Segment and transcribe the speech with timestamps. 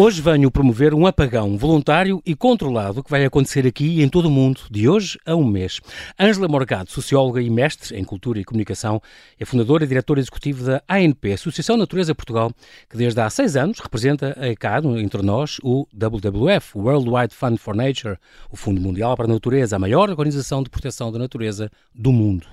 [0.00, 4.26] Hoje venho promover um apagão voluntário e controlado que vai acontecer aqui e em todo
[4.26, 5.80] o mundo, de hoje a um mês.
[6.16, 9.02] Ângela Morgado, socióloga e mestre em Cultura e Comunicação,
[9.40, 12.52] é fundadora e diretora executiva da ANP, Associação Natureza Portugal,
[12.88, 17.74] que desde há seis anos representa cá, entre nós, o WWF, World Wide Fund for
[17.74, 18.18] Nature,
[18.52, 22.46] o Fundo Mundial para a Natureza, a maior organização de proteção da natureza do mundo.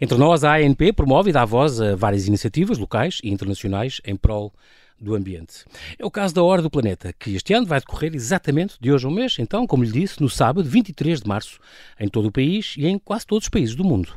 [0.00, 4.16] Entre nós, a ANP promove e dá voz a várias iniciativas locais e internacionais em
[4.16, 4.52] prol
[5.00, 5.64] do ambiente.
[5.98, 9.06] É o caso da Hora do Planeta, que este ano vai decorrer exatamente de hoje
[9.06, 11.60] a um mês, então, como lhe disse, no sábado 23 de março,
[11.98, 14.12] em todo o país e em quase todos os países do mundo.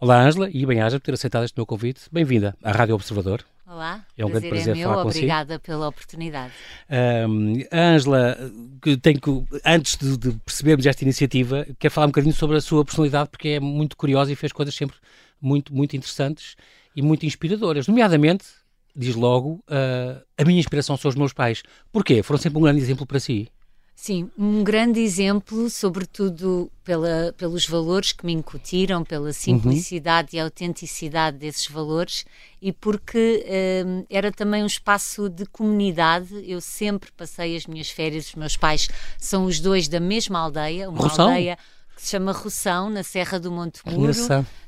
[0.00, 2.02] Olá, Ângela, e bem-aja por ter aceitado este meu convite.
[2.10, 3.44] Bem-vinda à Rádio Observador.
[3.66, 5.64] Olá, é um prazer grande prazer é meu, falar obrigada consigo.
[5.64, 6.52] pela oportunidade.
[6.90, 8.36] Um, Ângela,
[8.82, 9.30] que tem que,
[9.64, 13.48] antes de, de, percebermos esta iniciativa, quer falar um bocadinho sobre a sua personalidade, porque
[13.48, 14.96] é muito curiosa e fez coisas sempre
[15.40, 16.54] muito, muito interessantes
[16.94, 18.44] e muito inspiradoras, nomeadamente
[18.94, 21.62] diz logo, uh, a minha inspiração são os meus pais.
[21.90, 22.22] Porquê?
[22.22, 23.48] Foram sempre um grande exemplo para si?
[23.94, 29.32] Sim, um grande exemplo, sobretudo pela, pelos valores que me incutiram, pela uhum.
[29.32, 30.38] simplicidade uhum.
[30.38, 32.24] e autenticidade desses valores
[32.60, 36.34] e porque uh, era também um espaço de comunidade.
[36.44, 40.90] Eu sempre passei as minhas férias, os meus pais são os dois da mesma aldeia,
[40.90, 41.28] uma Roção?
[41.28, 41.56] aldeia
[41.94, 44.12] que se chama Roção, na Serra do Monte Muro,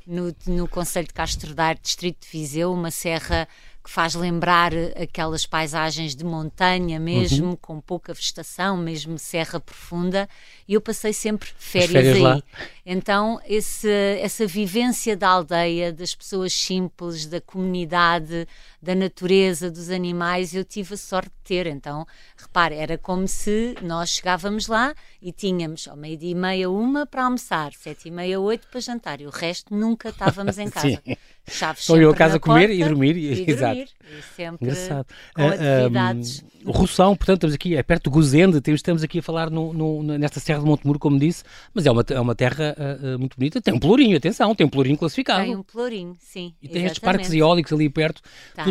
[0.07, 3.47] no, no Conselho de Castro Daire, Distrito de Viseu, uma serra
[3.85, 7.55] que faz lembrar aquelas paisagens de montanha mesmo, uhum.
[7.55, 10.27] com pouca vegetação, mesmo serra profunda,
[10.67, 12.21] e eu passei sempre férias, férias aí.
[12.23, 12.43] Lá.
[12.83, 13.87] Então, esse,
[14.19, 18.47] essa vivência da aldeia, das pessoas simples, da comunidade,
[18.85, 21.65] da natureza, dos animais, eu tive a sorte de ter.
[21.65, 22.05] Então,
[22.37, 27.25] repare, era como se nós chegávamos lá e tínhamos ao meio-dia e meia uma para
[27.25, 31.01] almoçar, sete e meia, oito para jantar, e o resto nunca estávamos em casa.
[31.47, 33.15] Chaves Só eu a casa a comer e dormir.
[33.15, 33.75] E, e exato.
[33.75, 33.89] Dormir.
[34.17, 35.07] E sempre Engraçado.
[35.33, 36.43] com uh, atividades.
[36.43, 40.01] Um, Roção, portanto, estamos aqui, é perto de Gozende, estamos aqui a falar no, no,
[40.17, 43.61] nesta Serra de Montemuro, como disse, mas é uma, é uma terra uh, muito bonita.
[43.61, 45.43] Tem um pelourinho, atenção, tem um pelourinho classificado.
[45.43, 46.55] Tem um pelourinho, sim.
[46.59, 48.19] E tem estes parques eólicos ali perto.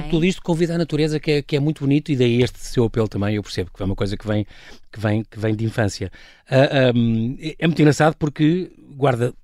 [0.04, 2.58] Tudo, tudo, isto convida a natureza, que é, que é muito bonito, e daí este
[2.58, 4.46] seu apelo também, eu percebo que é uma coisa que vem,
[4.92, 6.10] que vem, que vem de infância.
[6.50, 9.34] Uh, um, é muito engraçado porque guarda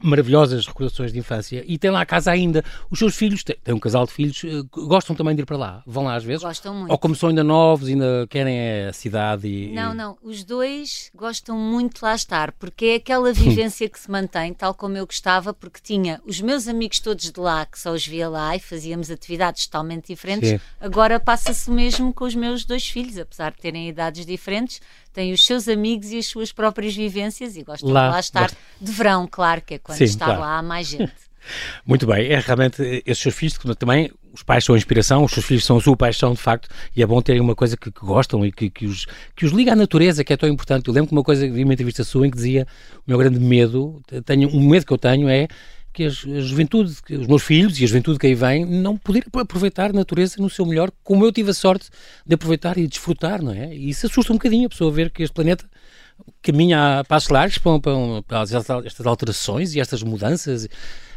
[0.00, 2.64] maravilhosas recordações de infância e tem lá a casa ainda.
[2.90, 5.82] Os seus filhos, têm um casal de filhos, eh, gostam também de ir para lá?
[5.86, 6.42] Vão lá às vezes?
[6.42, 6.90] Gostam muito.
[6.90, 9.72] Ou como são ainda novos, ainda querem a cidade e...
[9.72, 10.16] Não, não.
[10.22, 14.74] Os dois gostam muito de lá estar, porque é aquela vivência que se mantém, tal
[14.74, 18.28] como eu gostava, porque tinha os meus amigos todos de lá, que só os via
[18.28, 20.50] lá e fazíamos atividades totalmente diferentes.
[20.50, 20.60] Sim.
[20.80, 24.80] Agora passa-se o mesmo com os meus dois filhos, apesar de terem idades diferentes,
[25.12, 28.50] têm os seus amigos e as suas próprias vivências e gostam lá, de lá estar
[28.80, 30.40] de verão, claro, que é quando Sim, está claro.
[30.40, 31.12] lá há mais gente.
[31.84, 35.44] Muito bem, é realmente esses seus filhos também, os pais são a inspiração, os seus
[35.44, 38.00] filhos são a sua paixão de facto, e é bom terem uma coisa que, que
[38.00, 40.86] gostam e que, que, os, que os liga à natureza, que é tão importante.
[40.86, 42.66] Eu lembro que uma coisa, vi uma entrevista sua em que dizia:
[42.98, 45.48] o meu grande medo, tenho, um medo que eu tenho é
[45.92, 49.90] que a juventude, os meus filhos e a juventude que aí vem, não poder aproveitar
[49.90, 51.88] a natureza no seu melhor, como eu tive a sorte
[52.26, 53.74] de aproveitar e desfrutar, não é?
[53.74, 55.64] E isso assusta um bocadinho a pessoa ver que este planeta
[56.40, 58.42] caminha a passos largos para, para, para
[58.84, 60.68] estas alterações e estas mudanças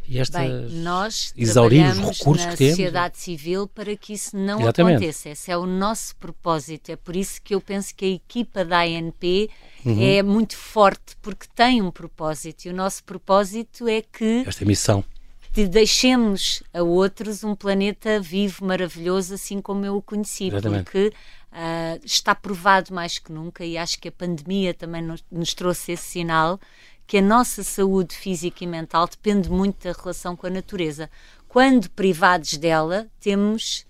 [0.08, 2.60] e estas Bem, nós exaurir os recursos que temos.
[2.60, 4.96] na sociedade civil para que isso não Exatamente.
[4.98, 5.30] aconteça.
[5.30, 6.92] Esse é o nosso propósito.
[6.92, 9.50] É por isso que eu penso que a equipa da ANP
[9.84, 10.02] uhum.
[10.02, 12.66] é muito forte, porque tem um propósito.
[12.66, 14.44] E o nosso propósito é que.
[14.46, 15.04] Esta missão.
[15.52, 20.48] De deixemos a outros um planeta vivo, maravilhoso, assim como eu o conheci.
[20.48, 20.84] Exatamente.
[20.84, 25.54] Porque uh, está provado mais que nunca, e acho que a pandemia também nos, nos
[25.54, 26.60] trouxe esse sinal
[27.08, 31.10] que a nossa saúde física e mental depende muito da relação com a natureza.
[31.48, 33.86] Quando privados dela, temos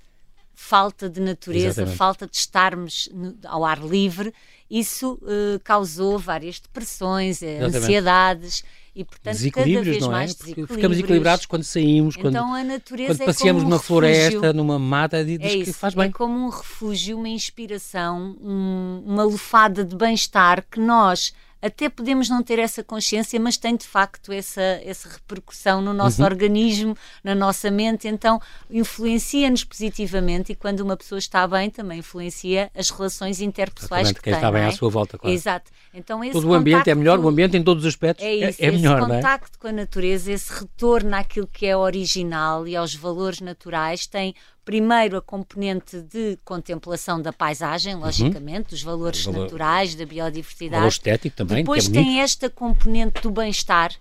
[0.54, 1.98] falta de natureza, Exatamente.
[1.98, 4.34] falta de estarmos no, ao ar livre.
[4.70, 7.78] Isso uh, causou várias depressões, eh, Exatamente.
[7.78, 8.64] ansiedades
[8.96, 10.12] e, portanto, cada vez não é?
[10.12, 13.76] mais Porque ficamos equilibrados quando saímos, quando, então, a natureza quando é passeamos é numa
[13.76, 16.08] um floresta, numa mata, diz é que faz bem.
[16.08, 21.34] É como um refúgio, uma inspiração, um, uma lufada de bem-estar que nós
[21.66, 26.22] até podemos não ter essa consciência, mas tem de facto essa, essa repercussão no nosso
[26.22, 26.28] uhum.
[26.28, 28.40] organismo, na nossa mente, então
[28.70, 34.24] influencia-nos positivamente e quando uma pessoa está bem também influencia as relações interpessoais Exatamente, que
[34.24, 34.40] quem tem.
[34.40, 34.68] está bem é?
[34.68, 35.36] à sua volta, claro.
[35.36, 35.72] Exato.
[35.92, 38.62] Então, esse Todo o ambiente é melhor, o ambiente em todos os aspectos é, isso,
[38.62, 39.16] é, é melhor, não é?
[39.16, 44.36] contacto com a natureza, esse retorno àquilo que é original e aos valores naturais tem
[44.66, 48.02] primeiro a componente de contemplação da paisagem, uhum.
[48.02, 48.70] logicamente, uhum.
[48.72, 50.80] dos valores valor, naturais, da biodiversidade.
[50.80, 51.58] Valor estético também.
[51.58, 53.94] Depois é tem esta componente do bem-estar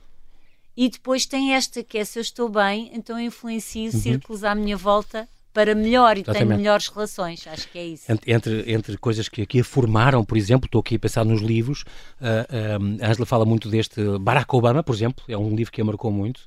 [0.77, 4.01] e depois tem esta que é se eu estou bem, então eu influencio uhum.
[4.01, 6.49] círculos à minha volta para melhor e Exatamente.
[6.49, 7.47] tenho melhores relações.
[7.47, 8.05] Acho que é isso.
[8.27, 11.83] Entre, entre coisas que aqui a formaram, por exemplo, estou aqui a pensar nos livros,
[12.21, 15.81] uh, uh, a Angela fala muito deste Barack Obama, por exemplo, é um livro que
[15.81, 16.41] a marcou muito.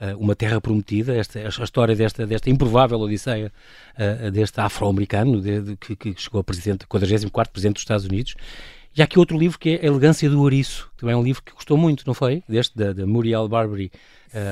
[0.00, 3.52] Uh, uma Terra Prometida, esta, a história desta, desta improvável odisseia
[3.96, 8.34] uh, deste afro-americano de, de, que, que, chegou a presidente, 44 presidente dos Estados Unidos.
[8.96, 11.42] E há aqui outro livro que é A Elegância do Ouriço, também é um livro
[11.42, 12.42] que gostou muito, não foi?
[12.48, 13.90] Deste, da, da Muriel Barbary,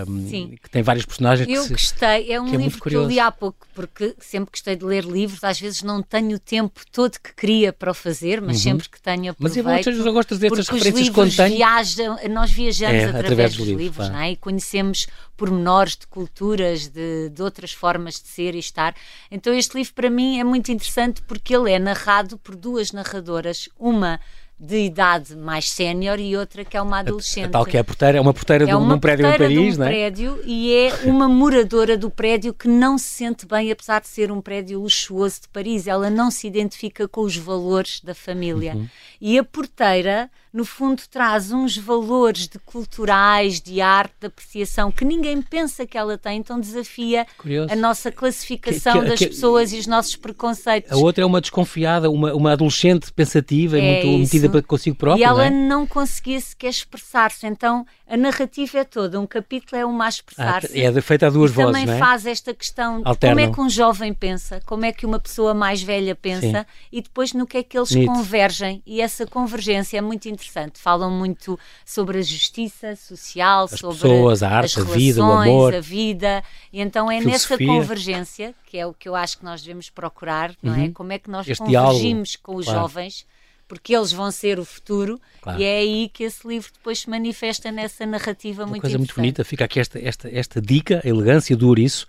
[0.07, 1.49] um, que tem vários personagens.
[1.49, 4.53] Eu que gostei, é um que é livro que eu li há pouco, porque sempre
[4.53, 7.95] gostei de ler livros, às vezes não tenho o tempo todo que queria para o
[7.95, 8.63] fazer, mas uhum.
[8.63, 9.65] sempre que tenho aproveito.
[9.65, 11.57] Mas bom, eu gosto destas referências quando tenho.
[11.57, 14.31] Viajam, nós viajamos é, através, através, dos livros, livros não é?
[14.31, 15.07] e conhecemos
[15.37, 18.95] pormenores de culturas, de, de outras formas de ser e estar.
[19.31, 23.69] Então este livro para mim é muito interessante porque ele é narrado por duas narradoras,
[23.77, 24.21] uma
[24.59, 27.47] de idade mais sénior e outra que é uma adolescente.
[27.47, 29.39] A, a tal que é a porteira, é uma porteira é de, um prédio em
[29.39, 29.89] Paris, não é?
[29.89, 34.31] prédio e é uma moradora do prédio que não se sente bem, apesar de ser
[34.31, 35.87] um prédio luxuoso de Paris.
[35.87, 38.75] Ela não se identifica com os valores da família.
[38.75, 38.89] Uhum.
[39.21, 45.05] E a porteira no fundo traz uns valores de culturais, de arte, de apreciação que
[45.05, 47.73] ninguém pensa que ela tem, então desafia Curioso.
[47.73, 50.93] a nossa classificação que, que, das que, pessoas e os nossos preconceitos.
[50.93, 54.97] A outra é uma desconfiada, uma, uma adolescente pensativa é e muito metida para consigo
[54.97, 55.23] própria.
[55.23, 55.69] E ela não, é?
[55.69, 60.79] não conseguia sequer expressar-se, então a narrativa é toda, um capítulo é uma a expressar-se.
[60.79, 61.99] Ah, é feita a duas e vozes, também é?
[61.99, 65.55] faz esta questão de como é que um jovem pensa, como é que uma pessoa
[65.55, 66.67] mais velha pensa Sim.
[66.93, 68.13] e depois no que é que eles Nito.
[68.13, 70.81] convergem e essa convergência é muito interessante interessante.
[70.81, 75.33] Falam muito sobre a justiça social, as sobre pessoas, a arte, as a vida, o
[75.33, 76.43] amor, a vida.
[76.73, 80.55] E então é nessa convergência que é o que eu acho que nós devemos procurar,
[80.63, 80.79] não é?
[80.79, 80.85] uhum.
[80.85, 80.91] é?
[80.91, 82.81] Como é que nós este convergimos diálogo, com os claro.
[82.81, 83.27] jovens
[83.69, 85.59] porque eles vão ser o futuro claro.
[85.59, 89.15] e é aí que esse livro depois se manifesta nessa narrativa Uma muito coisa muito
[89.15, 92.07] bonita, fica aqui esta, esta, esta dica, a elegância do ouriço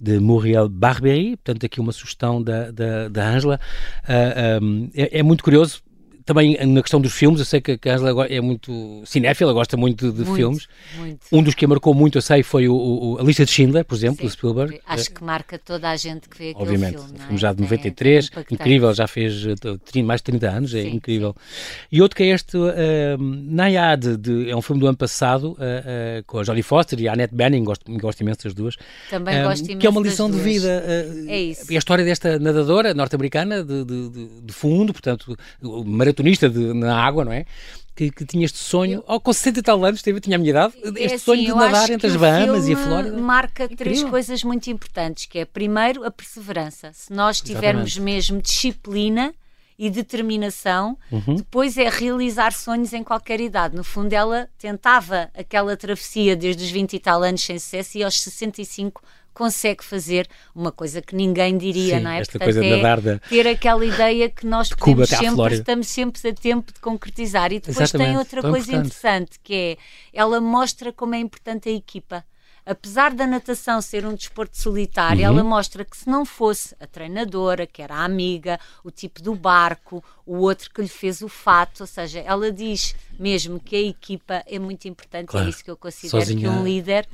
[0.00, 3.60] de Muriel Barbery, portanto aqui uma sugestão da, da, da Angela.
[4.02, 5.82] Uh, ah, um, é, é, muito curioso,
[6.24, 10.10] também na questão dos filmes, eu sei que a Angela é muito cinéfila, gosta muito
[10.10, 10.66] de muito, filmes.
[10.96, 11.20] Muito.
[11.30, 13.84] Um dos que a marcou muito, eu sei, foi o, o, a lista de Schindler,
[13.84, 14.80] por exemplo, Sim, do Spielberg.
[14.86, 17.10] Acho que marca toda a gente que vê aquele Obviamente, filme.
[17.10, 17.38] Obviamente, é?
[17.38, 20.90] já de 93, é, é incrível, já fez eh, mais de 30 anos, é sim,
[20.90, 21.34] incrível.
[21.38, 21.86] Sim.
[21.92, 22.70] E outro que é este, uh,
[23.18, 27.08] Nayad, de, é um filme do ano passado, uh, uh, com a Jodie Foster e
[27.08, 28.76] a Annette Bening, gosto, gosto imenso das duas.
[29.10, 30.84] Também gosto imenso Que é uma lição de vida.
[31.28, 31.70] é isso.
[31.72, 35.36] E a história desta nadadora norte-americana de, de, de, fundo, portanto,
[36.14, 37.44] maratonista de, na água, não é?
[37.94, 40.50] Que, que, tinha este sonho, ao com 60 e tal anos, teve, tinha a minha
[40.50, 43.16] idade, é este assim, sonho de nadar entre as Bahamas e a Flórida.
[43.16, 43.84] marca Incrível.
[43.84, 46.90] três coisas muito importantes, que é, primeiro, a perseverança.
[46.92, 48.00] Se nós tivermos Exatamente.
[48.00, 49.32] mesmo disciplina
[49.78, 51.36] e determinação, uhum.
[51.36, 53.76] depois é realizar sonhos em qualquer idade.
[53.76, 58.04] No fundo, ela tentava aquela travessia desde os 20 e tal anos sem sucesso e
[58.04, 59.02] aos 65
[59.34, 62.20] consegue fazer uma coisa que ninguém diria, Sim, não é?
[62.20, 66.32] Esta Portanto, coisa é da ter aquela ideia que nós podemos sempre, estamos sempre a
[66.32, 67.52] tempo de concretizar.
[67.52, 68.86] E depois Exatamente, tem outra coisa importante.
[68.86, 69.76] interessante, que é
[70.12, 72.24] ela mostra como é importante a equipa
[72.66, 75.26] apesar da natação ser um desporto solitário, uhum.
[75.26, 79.34] ela mostra que se não fosse a treinadora, que era a amiga, o tipo do
[79.34, 83.80] barco, o outro que lhe fez o fato, ou seja, ela diz mesmo que a
[83.80, 85.46] equipa é muito importante, é claro.
[85.46, 87.06] é isso que eu considero Sozinha, que um líder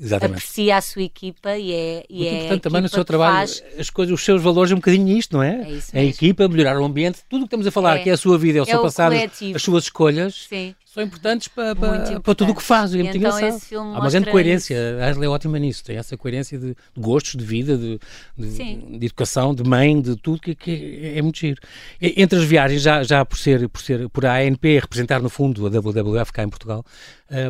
[0.00, 0.36] exatamente.
[0.38, 3.62] aprecia a sua equipa e é e muito é importante também no seu trabalho faz...
[3.78, 5.66] as coisas, os seus valores é um bocadinho isto, não é?
[5.92, 8.02] é a equipa, melhorar o ambiente, tudo o que estamos a falar, é.
[8.02, 9.14] que é a sua vida, é o é seu o passado,
[9.54, 10.46] as suas escolhas.
[10.48, 12.92] Sim são importantes para, para, para tudo o que faz.
[12.92, 13.78] É muito então engraçado.
[13.78, 14.74] Há uma grande coerência.
[14.74, 15.02] Isso.
[15.02, 15.82] A Ashley é ótima nisso.
[15.82, 17.98] Tem essa coerência de, de gostos, de vida, de,
[18.36, 21.58] de, de, educação, de mãe, de tudo, que, que é muito giro.
[21.98, 25.66] Entre as viagens, já, já por ser por ser por a ANP representar no fundo
[25.66, 26.84] a WWF cá em Portugal,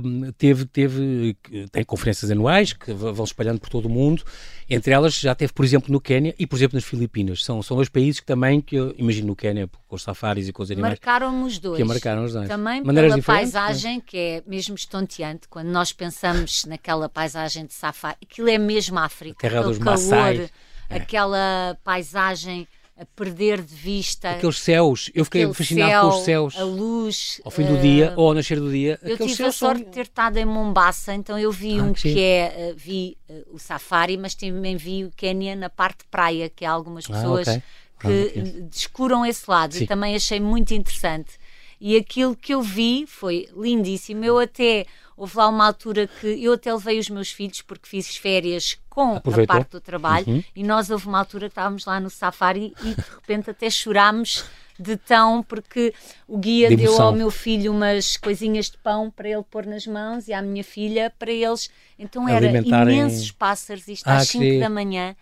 [0.05, 1.37] um, teve, teve,
[1.73, 4.23] tem conferências anuais que vão espalhando por todo o mundo.
[4.71, 7.45] Entre elas, já teve, por exemplo, no Quênia e, por exemplo, nas Filipinas.
[7.45, 10.53] São, são dois países que também, que eu imagino no Quênia, com os safaris e
[10.53, 10.93] com os animais.
[10.93, 11.77] Marcaram os dois.
[11.77, 12.49] Que marcaram os dois.
[12.49, 18.17] Também Maneiras pela paisagem, que é mesmo estonteante, quando nós pensamos naquela paisagem de safari,
[18.23, 19.47] aquilo é mesmo África.
[19.47, 20.51] A terra dos calor, Maasai.
[20.89, 22.69] Aquela paisagem
[23.03, 24.31] a perder de vista.
[24.31, 26.57] Aqueles céus, eu fiquei fascinado céu, com os céus.
[26.57, 27.41] A luz.
[27.45, 28.99] Ao fim do uh, dia ou ao nascer do dia.
[29.03, 29.91] Eu tive a sorte são...
[29.91, 33.19] de ter estado em Mombasa, então eu vi ah, um que, que é, uh, vi
[33.29, 37.13] uh, o safari, mas também vi o Quênia na parte praia, que há algumas ah,
[37.13, 37.61] pessoas ah,
[37.97, 38.31] okay.
[38.31, 39.85] que ah, descuram esse lado sim.
[39.85, 41.42] e também achei muito interessante.
[41.85, 44.25] E aquilo que eu vi foi lindíssimo.
[44.25, 44.87] Eu até
[45.23, 49.15] Houve lá uma altura que eu até levei os meus filhos porque fiz férias com
[49.15, 49.55] Aproveitou.
[49.55, 50.45] a parte do trabalho uhum.
[50.55, 54.45] e nós houve uma altura que estávamos lá no safari e de repente até chorámos
[54.79, 55.95] de tão, porque
[56.27, 60.27] o guia deu ao meu filho umas coisinhas de pão para ele pôr nas mãos
[60.27, 61.71] e à minha filha para eles.
[61.97, 65.15] Então era imensos pássaros, isto ah, às 5 da manhã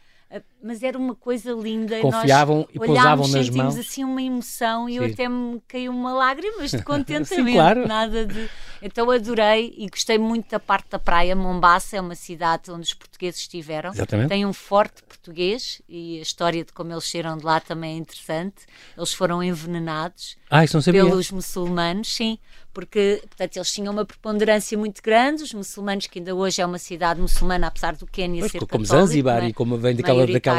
[0.63, 1.99] mas era uma coisa linda.
[2.01, 3.79] Confiavam e, nós pousavam nas mãos.
[3.79, 4.99] assim uma emoção e Sim.
[4.99, 7.35] eu até me caiu uma lágrima de contentamento.
[7.35, 7.87] Sim, claro.
[7.87, 8.49] Nada de...
[8.83, 11.37] Então adorei e gostei muito da parte da praia.
[11.37, 13.91] Mombasa é uma cidade onde os portugueses estiveram.
[13.91, 14.29] Exatamente.
[14.29, 17.99] Tem um forte português e a história de como eles saíram de lá também é
[17.99, 18.67] interessante.
[18.97, 20.63] Eles foram envenenados ah,
[20.93, 22.39] pelos muçulmanos, sim
[22.73, 26.79] porque portanto, eles tinham uma preponderância muito grande, os muçulmanos, que ainda hoje é uma
[26.79, 30.50] cidade muçulmana, apesar do Quênia ser como Zanzibar e como vem daquela, daquela,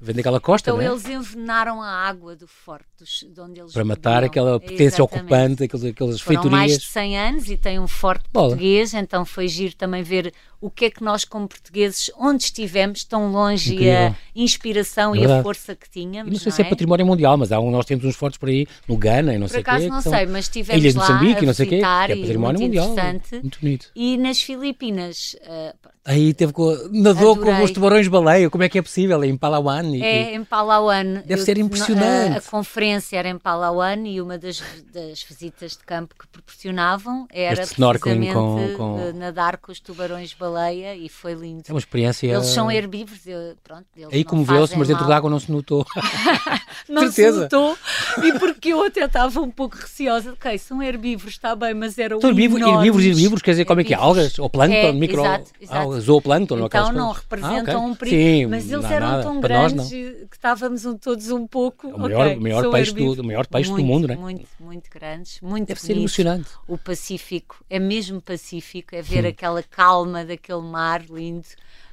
[0.00, 0.86] vem daquela costa, então é?
[0.86, 2.86] eles envenenaram a água do forte,
[3.32, 5.20] de onde eles Para matar aquela potência Exatamente.
[5.20, 6.60] ocupante, aquelas, aquelas Foram feitorias.
[6.60, 8.48] mais de 100 anos e tem um forte Bola.
[8.48, 13.02] português, então foi giro também ver o que é que nós, como portugueses, onde estivemos,
[13.02, 14.14] tão longe Incrível.
[14.34, 16.30] e a inspiração é e a força que tínhamos.
[16.30, 16.66] E não sei não se é?
[16.66, 16.68] é?
[16.68, 19.48] património mundial, mas há um, nós temos uns fortes por aí, no Ghana e não
[19.48, 19.88] por sei o quê.
[19.88, 22.94] não sei, mas estivemos Ilhas de Moçambique, não sei quê, que é património mundial.
[23.42, 23.90] Muito bonito.
[23.96, 25.34] E nas Filipinas.
[25.42, 27.54] Uh, Aí teve com, nadou Adorei.
[27.54, 29.01] com os tubarões-baleia, como é que é possível?
[29.24, 29.84] Em Palawan?
[29.94, 31.22] E, é, em Palawan.
[31.24, 32.34] Deve ser impressionante.
[32.34, 37.26] A, a, conferência era em Palawan e uma das, das visitas de campo que proporcionavam
[37.30, 39.12] era este precisamente com, com...
[39.14, 41.62] nadar com os tubarões-baleia e foi lindo.
[41.68, 42.26] É uma experiência...
[42.26, 45.86] Eles são herbívoros, eu, pronto, Aí comoveu-se, mas dentro d'água não se notou.
[46.88, 47.32] não Certeza.
[47.32, 47.78] se notou,
[48.22, 52.20] e porque eu até estava um pouco receosa, ok, são herbívoros, está bem, mas eram
[52.20, 53.96] São herbívoros, herbívoros, herbívoros, quer dizer, como é que é?
[53.96, 55.20] Algas ou plâncton, é, micro...
[55.20, 56.58] Exato, exato zooplâncton.
[56.64, 57.90] Então não representam ah, okay.
[57.90, 59.22] um perigo, Sim, mas eles eram nada.
[59.22, 61.88] tão Para grandes que estávamos um, todos um pouco.
[61.88, 64.16] O maior, okay, maior peixe, do, o maior peixe muito, do mundo, né?
[64.16, 65.86] Muito, muito grandes, muito Deve bonito.
[65.86, 66.50] ser emocionante.
[66.68, 69.28] O Pacífico, é mesmo Pacífico, é ver hum.
[69.28, 71.46] aquela calma daquele mar lindo,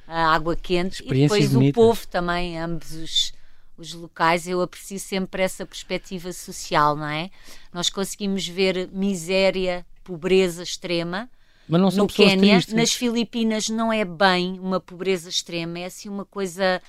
[0.06, 1.80] a água quente e depois bonita.
[1.80, 3.40] o povo também, ambos os
[3.80, 7.30] os locais, eu aprecio sempre essa perspectiva social, não é?
[7.72, 11.30] Nós conseguimos ver miséria, pobreza extrema,
[11.78, 16.82] no Quênia, nas Filipinas não é bem uma pobreza extrema, é assim uma coisa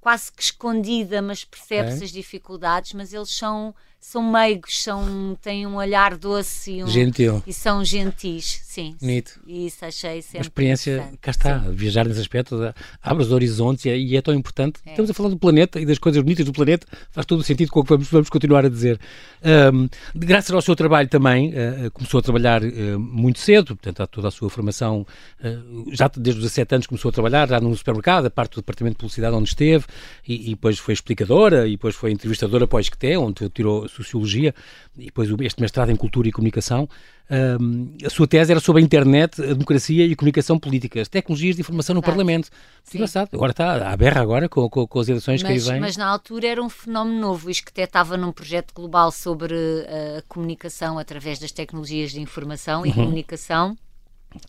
[0.00, 2.04] quase que escondida, mas percebe-se é.
[2.04, 7.42] as dificuldades, mas eles são são meigos, são, têm um olhar doce e, um, Gentil.
[7.44, 8.94] e são gentis, sim.
[9.00, 9.40] Bonito.
[9.46, 10.38] E isso achei sempre.
[10.38, 11.72] Uma experiência, cá está, sim.
[11.72, 12.72] viajar nesse aspecto,
[13.02, 14.78] abre os horizontes e é, e é tão importante.
[14.86, 14.90] É.
[14.90, 17.70] Estamos a falar do planeta e das coisas bonitas do planeta, faz todo o sentido
[17.72, 19.00] com o que vamos, vamos continuar a dizer.
[19.44, 24.06] Um, graças ao seu trabalho também, uh, começou a trabalhar uh, muito cedo, portanto, há
[24.06, 25.04] toda a sua formação,
[25.40, 28.60] uh, já desde os 17 anos começou a trabalhar, já no supermercado, a parte do
[28.60, 29.84] departamento de publicidade onde esteve,
[30.26, 34.54] e, e depois foi explicadora, e depois foi entrevistadora para o ISCTE, onde tirou Sociologia
[34.96, 36.88] e depois este mestrado em Cultura e Comunicação.
[37.28, 41.08] Um, a sua tese era sobre a internet, a democracia e a comunicação política, as
[41.08, 42.48] tecnologias de informação no Parlamento.
[42.84, 42.98] Sim.
[42.98, 43.30] Engraçado.
[43.32, 45.80] Agora está à berra agora com, com, com as eleições mas, que aí vêm.
[45.80, 47.50] Mas na altura era um fenómeno novo.
[47.50, 52.82] Isto que até estava num projeto global sobre a comunicação através das tecnologias de informação
[52.82, 52.86] uhum.
[52.86, 53.85] e comunicação a sua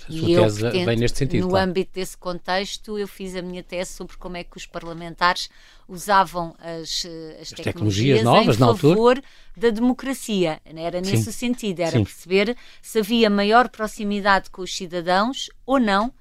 [0.10, 1.44] e eu, vem neste sentido.
[1.44, 1.70] No claro.
[1.70, 5.50] âmbito desse contexto, eu fiz a minha tese sobre como é que os parlamentares
[5.88, 9.24] usavam as, eh, as, as tecnologias, tecnologias, novas em favor
[9.56, 10.62] da democracia.
[10.66, 11.32] Era nesse Sim.
[11.32, 12.04] sentido, era Sim.
[12.04, 16.14] perceber se havia maior proximidade com os cidadãos ou não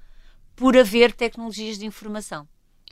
[0.55, 2.47] por haver tecnologias de informação.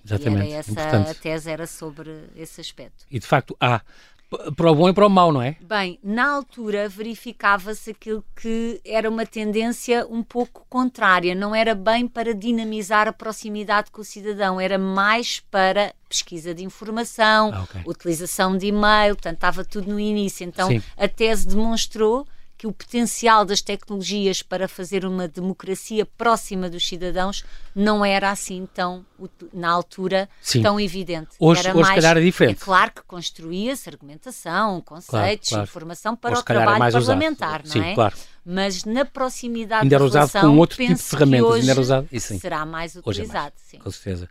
[0.05, 0.49] Exatamente.
[0.49, 3.05] E era essa, a tese era sobre esse aspecto.
[3.09, 3.81] E de facto há
[4.55, 5.57] para o bom e para o mau, não é?
[5.61, 12.07] Bem, na altura verificava-se aquilo que era uma tendência um pouco contrária, não era bem
[12.07, 17.81] para dinamizar a proximidade com o cidadão, era mais para pesquisa de informação, ah, okay.
[17.85, 20.45] utilização de e-mail, portanto estava tudo no início.
[20.45, 20.81] Então Sim.
[20.97, 22.27] a tese demonstrou
[22.65, 27.45] que o potencial das tecnologias para fazer uma democracia próxima dos cidadãos
[27.75, 29.05] não era assim tão,
[29.53, 30.63] na altura, Sim.
[30.63, 31.35] tão evidente.
[31.39, 32.61] Hoje, era hoje mais, calhar é diferente.
[32.61, 35.63] É claro que construía-se argumentação, conceitos, claro, claro.
[35.63, 37.77] informação para hoje, o é trabalho é parlamentar, usado.
[37.77, 37.89] não é?
[37.89, 38.15] Sim, claro
[38.45, 42.27] mas na proximidade ainda era usado com outro tipo de ferramentas, ainda era usado, isso
[42.27, 42.39] sim.
[42.39, 43.29] será mais utilizado.
[43.29, 43.77] É mais, sim.
[43.79, 44.29] Com certeza.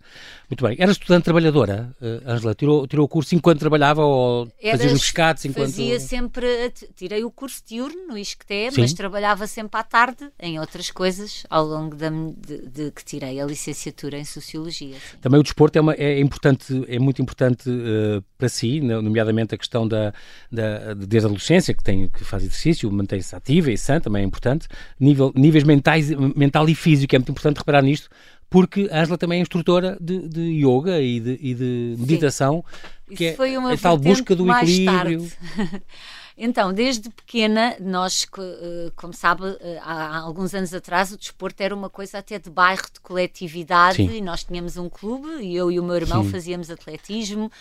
[0.49, 0.77] Muito bem.
[0.79, 1.95] Era estudante trabalhadora,
[2.25, 2.53] Ângela?
[2.53, 5.45] Uh, tirou, tirou o curso enquanto trabalhava ou Eras, fazia os pescados?
[5.45, 5.67] Enquanto...
[5.67, 10.91] Fazia sempre, tirei o curso diurno no ISCTE, mas trabalhava sempre à tarde em outras
[10.91, 14.95] coisas ao longo da, de, de que tirei a licenciatura em Sociologia.
[14.95, 15.17] Sim.
[15.21, 19.59] Também o desporto é, uma, é importante, é muito importante uh, para si, nomeadamente a
[19.59, 20.13] questão da,
[20.53, 24.27] da, desde a adolescência, que, tem, que faz exercício, mantém-se ativa e sã, também é
[24.27, 24.69] importante,
[25.01, 28.09] nível, níveis mentais, mental e físico, é muito importante reparar nisto,
[28.49, 32.65] porque a Angela também é instrutora de, de yoga e de, e de meditação,
[33.09, 33.15] Sim.
[33.17, 35.27] que Isso é a tal busca do equilíbrio.
[36.37, 41.73] Então, desde pequena, nós, eh, como sabe, eh, há alguns anos atrás o desporto era
[41.73, 44.11] uma coisa até de bairro, de coletividade, Sim.
[44.11, 46.31] e nós tínhamos um clube, e eu e o meu irmão Sim.
[46.31, 47.53] fazíamos atletismo,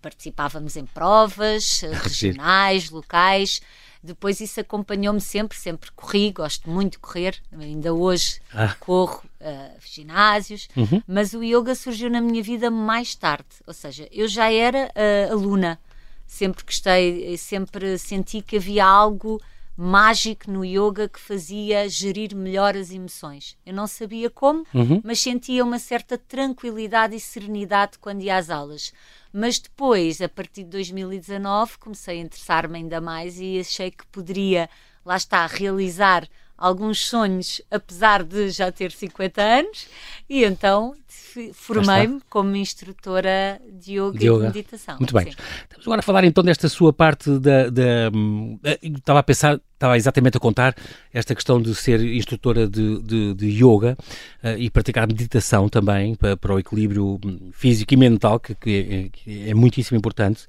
[0.00, 3.60] participávamos em provas eh, regionais, locais.
[4.02, 8.74] Depois isso acompanhou-me sempre, sempre corri, gosto muito de correr, ainda hoje ah.
[8.80, 11.00] corro uh, ginásios, uhum.
[11.06, 13.46] mas o yoga surgiu na minha vida mais tarde.
[13.64, 15.78] Ou seja, eu já era uh, aluna,
[16.26, 19.40] sempre gostei, sempre senti que havia algo
[19.76, 23.56] mágico no yoga que fazia gerir melhor as emoções.
[23.64, 25.00] Eu não sabia como, uhum.
[25.04, 28.92] mas sentia uma certa tranquilidade e serenidade quando ia às aulas.
[29.32, 34.68] Mas depois, a partir de 2019, comecei a interessar-me ainda mais e achei que poderia,
[35.04, 36.28] lá está, realizar
[36.62, 39.88] alguns sonhos, apesar de já ter 50 anos,
[40.30, 40.94] e então
[41.52, 44.96] formei-me como instrutora de yoga, de yoga, e de meditação.
[44.98, 45.24] Muito bem.
[45.24, 45.36] Sim.
[45.62, 47.68] Estamos agora a falar então desta sua parte da.
[47.68, 48.10] da
[48.80, 50.76] estava a pensar, estava exatamente a contar
[51.12, 53.96] esta questão de ser instrutora de, de, de yoga
[54.44, 57.18] uh, e praticar meditação também para, para, o equilíbrio
[57.52, 60.46] físico e mental, que, que, é, que é muitíssimo importante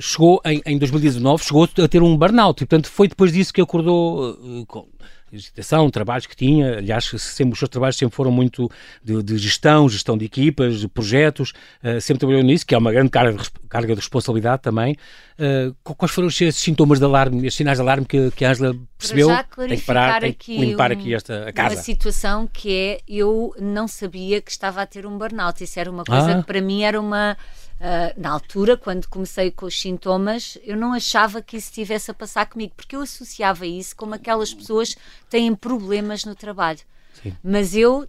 [0.00, 3.60] chegou em, em 2019 chegou a ter um burnout e portanto foi depois disso que
[3.60, 4.88] acordou uh, com,
[5.32, 8.70] agitação, trabalhos que tinha, aliás, sempre, os seus trabalhos sempre foram muito
[9.02, 12.92] de, de gestão, gestão de equipas, de projetos, uh, sempre trabalhou nisso, que é uma
[12.92, 14.96] grande carga de, carga de responsabilidade também.
[15.38, 18.74] Uh, quais foram os sintomas de alarme, os sinais de alarme que, que a Angela
[18.96, 19.28] percebeu?
[19.28, 21.76] já tem que parar, tem que limpar um, aqui esta a casa.
[21.76, 25.90] Uma situação que é, eu não sabia que estava a ter um burnout, isso era
[25.90, 26.40] uma coisa ah.
[26.40, 27.36] que para mim era uma
[27.78, 32.14] Uh, na altura, quando comecei com os sintomas, eu não achava que isso estivesse a
[32.14, 36.80] passar comigo, porque eu associava isso como aquelas pessoas que têm problemas no trabalho.
[37.22, 37.34] Sim.
[37.42, 38.06] Mas eu, uh,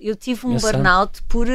[0.00, 1.46] eu tive um burnout por,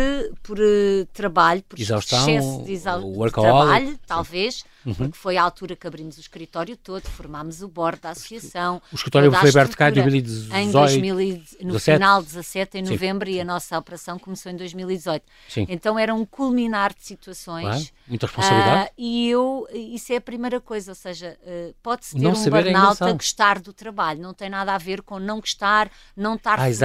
[0.41, 3.99] por uh, trabalho, por Exaustão, excesso de, de trabalho, Sim.
[4.07, 4.93] talvez, uhum.
[4.93, 8.81] porque foi a altura que abrimos o escritório todo, formámos o board da associação.
[8.91, 10.55] O escritório foi aberto cá em 2018?
[10.55, 11.83] Em 2000, no 17?
[11.83, 13.35] final de 17, em novembro, Sim.
[13.35, 15.23] e a nossa operação começou em 2018.
[15.69, 17.65] Então era um culminar de situações.
[17.65, 17.85] Claro.
[18.07, 18.89] Muita responsabilidade.
[18.89, 21.37] Uh, e eu, isso é a primeira coisa, ou seja,
[21.81, 25.01] pode-se ter não um burnout a, a gostar do trabalho, não tem nada a ver
[25.01, 26.81] com não gostar, não estar ah, feliz,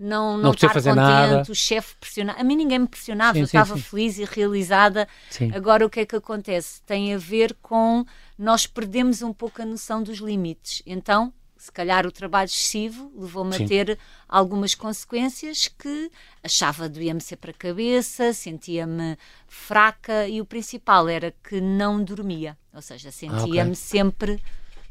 [0.00, 1.42] não, não, não estar fazer contente, nada.
[1.50, 2.40] o chefe pressionar.
[2.40, 3.82] A mim ninguém me pressionava, sim, eu sim, estava sim.
[3.82, 5.06] feliz e realizada.
[5.54, 6.80] Agora o que é que acontece?
[6.82, 8.04] Tem a ver com
[8.38, 10.82] nós perdemos um pouco a noção dos limites.
[10.86, 16.10] Então, se calhar o trabalho excessivo levou-me a ter algumas consequências que
[16.42, 22.56] achava doía-me ser para a cabeça, sentia-me fraca e o principal era que não dormia,
[22.72, 23.74] ou seja, sentia-me ah, okay.
[23.74, 24.42] sempre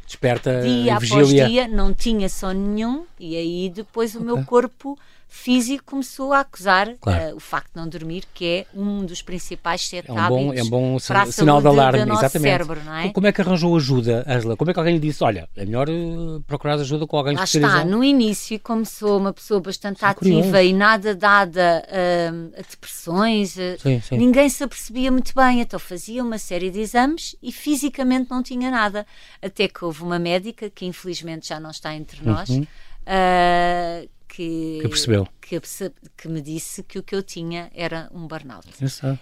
[0.10, 4.26] desperta dia após dia, não tinha sono nenhum e aí depois o okay.
[4.26, 4.98] meu corpo
[5.30, 7.34] físico começou a acusar claro.
[7.34, 10.54] uh, o facto de não dormir, que é um dos principais sete é um bom,
[10.54, 12.52] é um bom sinal de alarme, do exatamente.
[12.52, 13.10] Cérebro, não é?
[13.10, 14.58] Como é que arranjou ajuda, Angela?
[14.58, 17.44] Como é que alguém lhe disse, olha, é melhor uh, procurar ajuda com alguém Lá
[17.44, 20.58] está, no início, como sou uma pessoa bastante ativa curioso.
[20.58, 24.18] e nada dada uh, a depressões, sim, sim.
[24.18, 28.72] ninguém se apercebia muito bem, então fazia uma série de exames e fisicamente não tinha
[28.72, 29.06] nada.
[29.42, 32.66] Até que houve uma médica, que infelizmente já não está entre nós, uhum.
[33.10, 35.60] Uh, que, que percebeu que,
[36.16, 38.68] que, me disse que o que eu tinha era um burnout.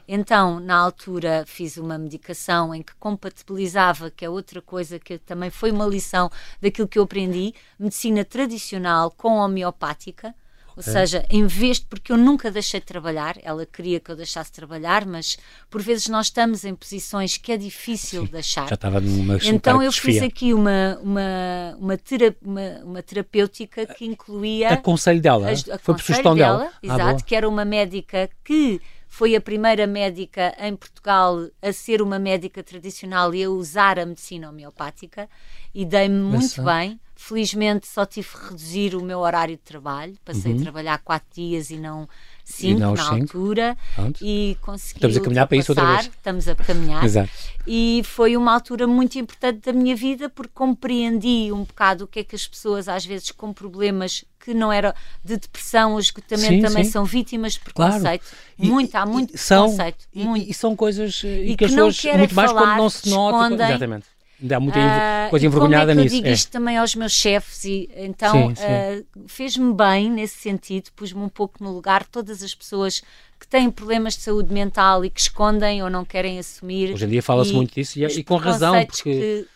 [0.06, 5.50] Então, na altura, fiz uma medicação em que compatibilizava, que é outra coisa que também
[5.50, 6.30] foi uma lição
[6.62, 10.36] daquilo que eu aprendi, medicina tradicional com homeopática
[10.78, 10.92] ou é.
[10.92, 14.52] seja, em vez de, porque eu nunca deixei de trabalhar, ela queria que eu deixasse
[14.52, 15.36] de trabalhar, mas
[15.72, 18.68] por vezes nós estamos em posições que é difícil Sim, deixar.
[18.70, 24.06] Já estava numa Então eu fiz aqui uma, uma, uma, tera, uma, uma terapêutica que
[24.06, 24.70] incluía.
[24.70, 25.50] Aconselho dela?
[25.50, 26.60] A, Foi por sugestão dela?
[26.60, 31.74] dela ah, exato, que era uma médica que foi a primeira médica em Portugal a
[31.74, 35.28] ser uma médica tradicional e a usar a medicina homeopática
[35.74, 37.00] e dei-me muito bem.
[37.20, 40.60] Felizmente só tive que reduzir o meu horário de trabalho, passei uhum.
[40.60, 42.08] a trabalhar quatro dias e não
[42.46, 43.16] cinco não na cinco.
[43.16, 44.20] altura Pronto.
[44.22, 46.06] e consegui Estamos a caminhar para isso outra vez.
[46.06, 47.04] Estamos a caminhar.
[47.04, 47.30] Exato.
[47.66, 52.20] E foi uma altura muito importante da minha vida porque compreendi um bocado o que
[52.20, 56.54] é que as pessoas às vezes com problemas que não era de depressão ou esgotamento
[56.54, 56.92] sim, também sim.
[56.92, 58.24] são vítimas de preconceito.
[58.24, 58.74] Claro.
[58.74, 60.06] Muito, há muito são, preconceito.
[60.14, 60.50] E, muito.
[60.50, 63.54] e, são coisas e, e que, que as pessoas, muito mais quando não se nota.
[63.56, 66.32] Exatamente Ainda há muita uh, coisa envergonhada como é que eu digo é.
[66.32, 71.64] isto também aos meus chefes e então uh, fez-me bem nesse sentido, pus-me um pouco
[71.64, 73.02] no lugar todas as pessoas
[73.40, 76.94] que têm problemas de saúde mental e que escondem ou não querem assumir.
[76.94, 79.48] Hoje em dia fala-se muito disso e, é, e com razão, porque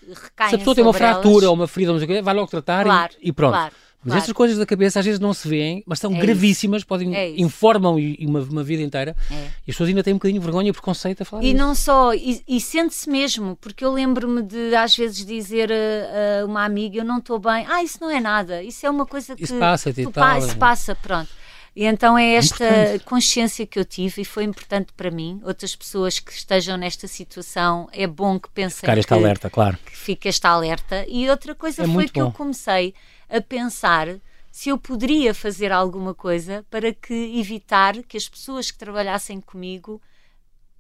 [0.50, 3.30] se a pessoa tem uma fratura elas, ou uma ferida, vai logo tratar claro, e,
[3.30, 3.54] e pronto.
[3.54, 3.76] Claro.
[4.04, 4.20] Mas claro.
[4.20, 7.30] estas coisas da cabeça às vezes não se veem, mas são é gravíssimas, podem, é
[7.40, 9.16] informam uma, uma, vida inteira.
[9.30, 9.36] É.
[9.36, 11.58] E as pessoas ainda têm um bocadinho de vergonha e preconceito a falar E disso.
[11.58, 16.46] não só, e, e sente-se mesmo, porque eu lembro-me de às vezes dizer a, a,
[16.46, 19.36] uma amiga: Eu não estou bem, ah, isso não é nada, isso é uma coisa
[19.36, 19.44] que.
[19.44, 20.38] Isso passa, e tal.
[20.40, 21.30] Isso passa, pronto.
[21.76, 23.04] E então é esta importante.
[23.06, 25.40] consciência que eu tive e foi importante para mim.
[25.44, 28.82] Outras pessoas que estejam nesta situação, é bom que pensem.
[28.82, 29.78] Ficar esta alerta, claro.
[29.86, 31.06] Que fique esta alerta.
[31.08, 32.28] E outra coisa é foi que bom.
[32.28, 32.94] eu comecei
[33.30, 34.08] a pensar
[34.52, 40.02] se eu poderia fazer alguma coisa para que evitar que as pessoas que trabalhassem comigo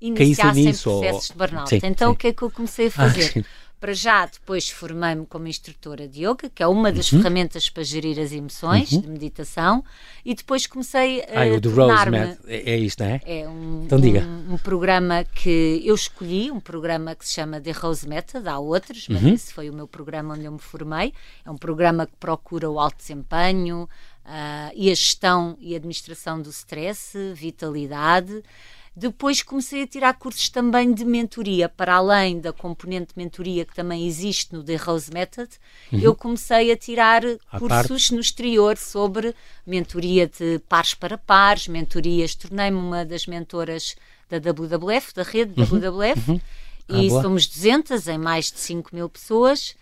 [0.02, 1.34] iniciassem nisso, processos ou...
[1.34, 1.70] de burnout.
[1.70, 2.14] Sim, então sim.
[2.14, 3.34] o que é que eu comecei a ah, fazer?
[3.38, 7.18] Ah, para já, depois formei-me como instrutora de yoga, que é uma das uhum.
[7.18, 9.02] ferramentas para gerir as emoções, uhum.
[9.02, 9.84] de meditação,
[10.24, 11.42] e depois comecei a.
[11.42, 13.22] Ah, o do Rose Med, é, é isto, não é?
[13.26, 14.22] É um, então, diga.
[14.22, 18.60] Um, um, programa que eu escolhi, um programa que se chama The Rose Method, há
[18.60, 19.34] outros, mas uhum.
[19.34, 21.12] esse foi o meu programa onde eu me formei.
[21.44, 23.90] É um programa que procura o alto desempenho
[24.26, 28.44] uh, e a gestão e administração do stress, vitalidade.
[28.94, 33.74] Depois comecei a tirar cursos também de mentoria, para além da componente de mentoria que
[33.74, 35.50] também existe no The Rose Method,
[35.94, 36.00] uhum.
[36.00, 38.14] eu comecei a tirar à cursos parte.
[38.14, 39.34] no exterior sobre
[39.66, 43.96] mentoria de pares para pares, mentorias, tornei-me uma das mentoras
[44.30, 45.80] da WWF, da rede uhum.
[45.80, 46.42] WWF, uhum.
[46.90, 49.74] e ah, somos 200 em mais de 5 mil pessoas.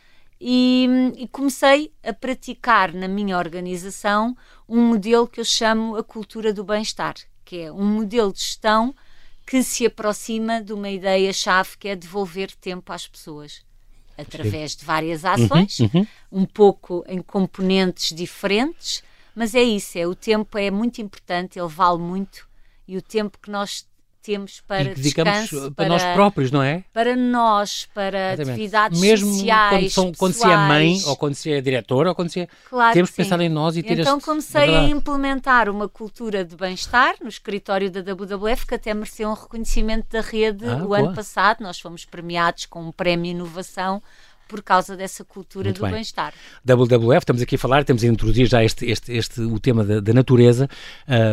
[0.42, 4.38] E, e, comecei a praticar na minha organização
[4.70, 7.16] um modelo que eu chamo a cultura do bem-estar,
[7.50, 8.94] que é um modelo de gestão
[9.44, 13.66] que se aproxima de uma ideia-chave que é devolver tempo às pessoas
[14.16, 16.08] através de várias ações, uhum, uhum.
[16.32, 19.02] um pouco em componentes diferentes,
[19.34, 22.48] mas é isso, é o tempo é muito importante, ele vale muito
[22.88, 23.88] e o tempo que nós
[24.22, 26.84] temos para e que descanso, para, para, nós próprios, não é?
[26.94, 28.50] Para nós, para Exatamente.
[28.50, 32.16] atividades Mesmo sociais, quando, são, quando se é mãe, ou quando se é diretora, ou
[32.16, 32.48] quando se é...
[32.70, 35.88] Claro temos que, que pensar em nós e ter Então este, comecei a implementar uma
[35.88, 40.78] cultura de bem-estar no escritório da WWF, que até mereceu um reconhecimento da rede ah,
[40.78, 41.00] o boa.
[41.00, 41.62] ano passado.
[41.62, 44.02] Nós fomos premiados com um prémio inovação
[44.50, 46.34] por causa dessa cultura Muito do bem-estar.
[46.66, 50.00] WWF, estamos aqui a falar, temos a introduzir já este, este, este o tema da,
[50.00, 50.68] da natureza,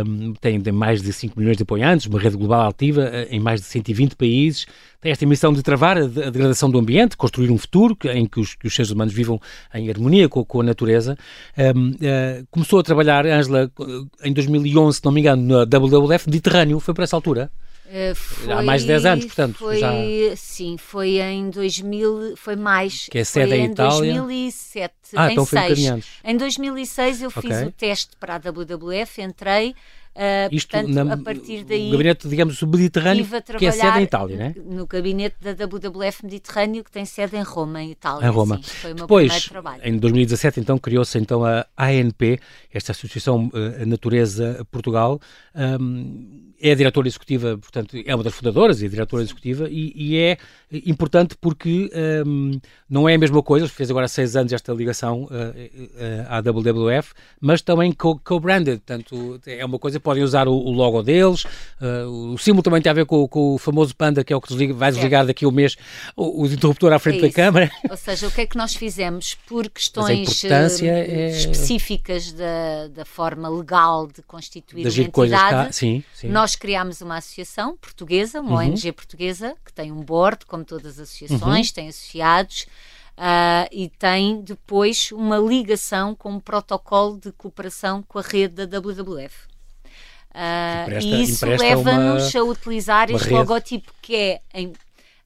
[0.06, 3.40] um, tem, tem, mais de 5 milhões de apoiantes, uma rede global ativa uh, em
[3.40, 4.66] mais de 120 países,
[5.00, 8.54] tem esta missão de travar a, degradação do ambiente, construir um futuro em que os,
[8.54, 9.40] que os, seres humanos vivam
[9.72, 11.16] em harmonia com, com a natureza.
[11.56, 13.70] Um, uh, eh, começou a trabalhar, Ângela,
[14.22, 17.50] em 2011, se não me engano, na WWF Mediterrâneo, foi por essa altura?
[18.14, 19.58] Foi, Há mais de 10 anos, portanto.
[19.58, 19.92] Foi, já...
[20.36, 23.08] Sim, foi em 2000, foi mais.
[23.10, 24.14] Que é sede em Itália?
[24.14, 26.04] 2007, ah, em então 6.
[26.24, 27.42] Em 2006 eu okay.
[27.42, 29.74] fiz o teste para a WWF, entrei,
[30.16, 31.88] Uh, Isto portanto, na, a partir daí.
[31.88, 33.26] O gabinete, digamos, mediterrâneo,
[33.58, 34.54] que é sede em Itália, né?
[34.64, 38.26] No gabinete da WWF Mediterrâneo, que tem sede em Roma, em Itália.
[38.26, 38.56] Em Roma.
[38.56, 39.82] Sim, foi o meu Depois, trabalho.
[39.84, 42.40] Em 2017, então, criou-se então a ANP,
[42.72, 45.20] esta Associação uh, Natureza Portugal.
[45.54, 49.92] Um, é a diretora executiva, portanto, é uma das fundadoras e a diretora executiva, e,
[49.94, 50.38] e é
[50.86, 51.90] importante porque
[52.26, 55.28] um, não é a mesma coisa, fez agora seis anos esta ligação uh,
[56.28, 61.44] à WWF, mas também co-branded, portanto, é uma coisa, podem usar o, o logo deles,
[61.80, 64.40] uh, o símbolo também tem a ver com, com, o famoso panda, que é o
[64.40, 65.76] que desliga, vai desligar daqui a um mês
[66.14, 67.68] o, o interruptor à frente é da câmara.
[67.90, 71.30] Ou seja, o que é que nós fizemos por questões é...
[71.30, 76.28] específicas da, da forma legal de constituir uma entidade, cá, sim, sim.
[76.28, 78.70] nós criámos uma associação portuguesa, uma uhum.
[78.70, 81.74] ONG portuguesa, que tem um board, como todas as associações, uhum.
[81.74, 82.66] tem associados.
[83.18, 88.78] Uh, e tem depois uma ligação com um protocolo de cooperação com a rede da
[88.78, 89.55] WWF.
[90.36, 93.34] Uh, e isso leva-nos a utilizar este rede.
[93.36, 94.74] logotipo que é em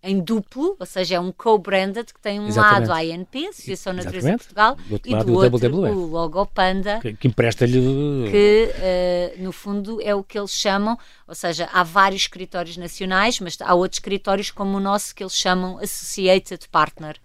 [0.03, 2.88] em duplo, ou seja, é um co-branded que tem um Exatamente.
[2.88, 7.12] lado a ANP, Associação Natureza de Portugal, do e do outro o logo Panda, que,
[7.12, 7.79] que empresta-lhe
[8.31, 8.70] que
[9.38, 13.59] uh, no fundo é o que eles chamam, ou seja, há vários escritórios nacionais, mas
[13.61, 17.16] há outros escritórios como o nosso que eles chamam Associated Partner.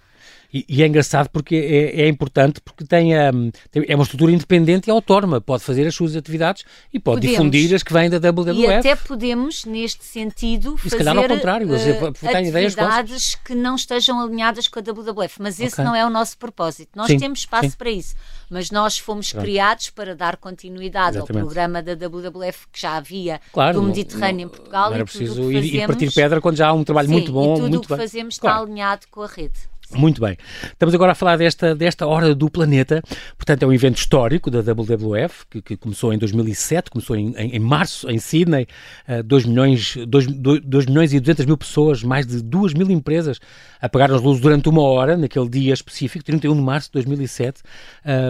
[0.55, 4.31] E, e, é engraçado porque é, é importante porque tem, um, tem, é uma estrutura
[4.31, 6.63] independente e autónoma, pode fazer as suas atividades
[6.93, 7.37] e pode podemos.
[7.37, 8.61] difundir as que vêm da WWF.
[8.61, 14.17] E até podemos, neste sentido, e fazer calhar ao contrário, uh, atividades que não estejam
[14.17, 15.83] alinhadas com a WWF, mas esse okay.
[15.83, 16.91] não é o nosso propósito.
[16.95, 17.77] Nós sim, temos espaço sim.
[17.77, 18.15] para isso,
[18.49, 19.43] mas nós fomos Pronto.
[19.43, 21.41] criados para dar continuidade Exatamente.
[21.41, 24.87] ao programa da WWF que já havia claro, do Mediterrâneo não, em Portugal.
[24.87, 27.57] Não era preciso ir, ir partir pedra quando já há um trabalho sim, muito bom.
[27.57, 28.55] E tudo o que fazemos claro.
[28.55, 29.74] está alinhado com a rede.
[29.93, 30.35] Muito bem.
[30.63, 33.03] Estamos agora a falar desta, desta Hora do Planeta.
[33.37, 37.55] Portanto, é um evento histórico da WWF, que, que começou em 2007, começou em, em,
[37.55, 38.67] em março, em Sydney.
[39.07, 43.39] Uh, 2, milhões, 2, 2, milhões e 200 mil pessoas, mais de 2 mil empresas
[43.85, 47.61] apagaram as luzes durante uma hora, naquele dia específico, 31 de março de 2007.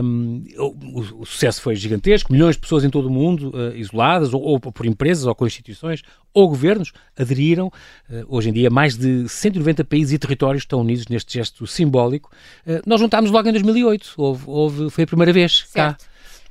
[0.03, 4.33] Um, o, o, sucesso foi gigantesco, milhões de pessoas em todo o mundo, uh, isoladas,
[4.33, 7.67] ou, ou, por empresas, ou com instituições, ou governos, aderiram.
[8.09, 12.29] Uh, hoje em dia, mais de 190 países e territórios estão unidos neste gesto simbólico.
[12.65, 15.99] Uh, nós juntámos logo em 2008, houve, houve, foi a primeira vez certo.
[15.99, 16.07] cá.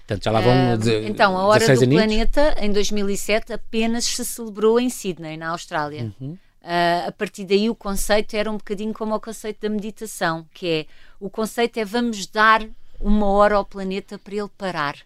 [0.07, 2.05] Portanto, já lá vão de, Então, a Hora do aninhos.
[2.05, 6.13] Planeta, em 2007, apenas se celebrou em Sydney, na Austrália.
[6.21, 6.37] Uhum.
[6.63, 10.67] Uh, a partir daí o conceito era um bocadinho como o conceito da meditação, que
[10.67, 10.87] é
[11.21, 12.67] o conceito é vamos dar
[13.01, 14.97] uma hora ao planeta para ele parar.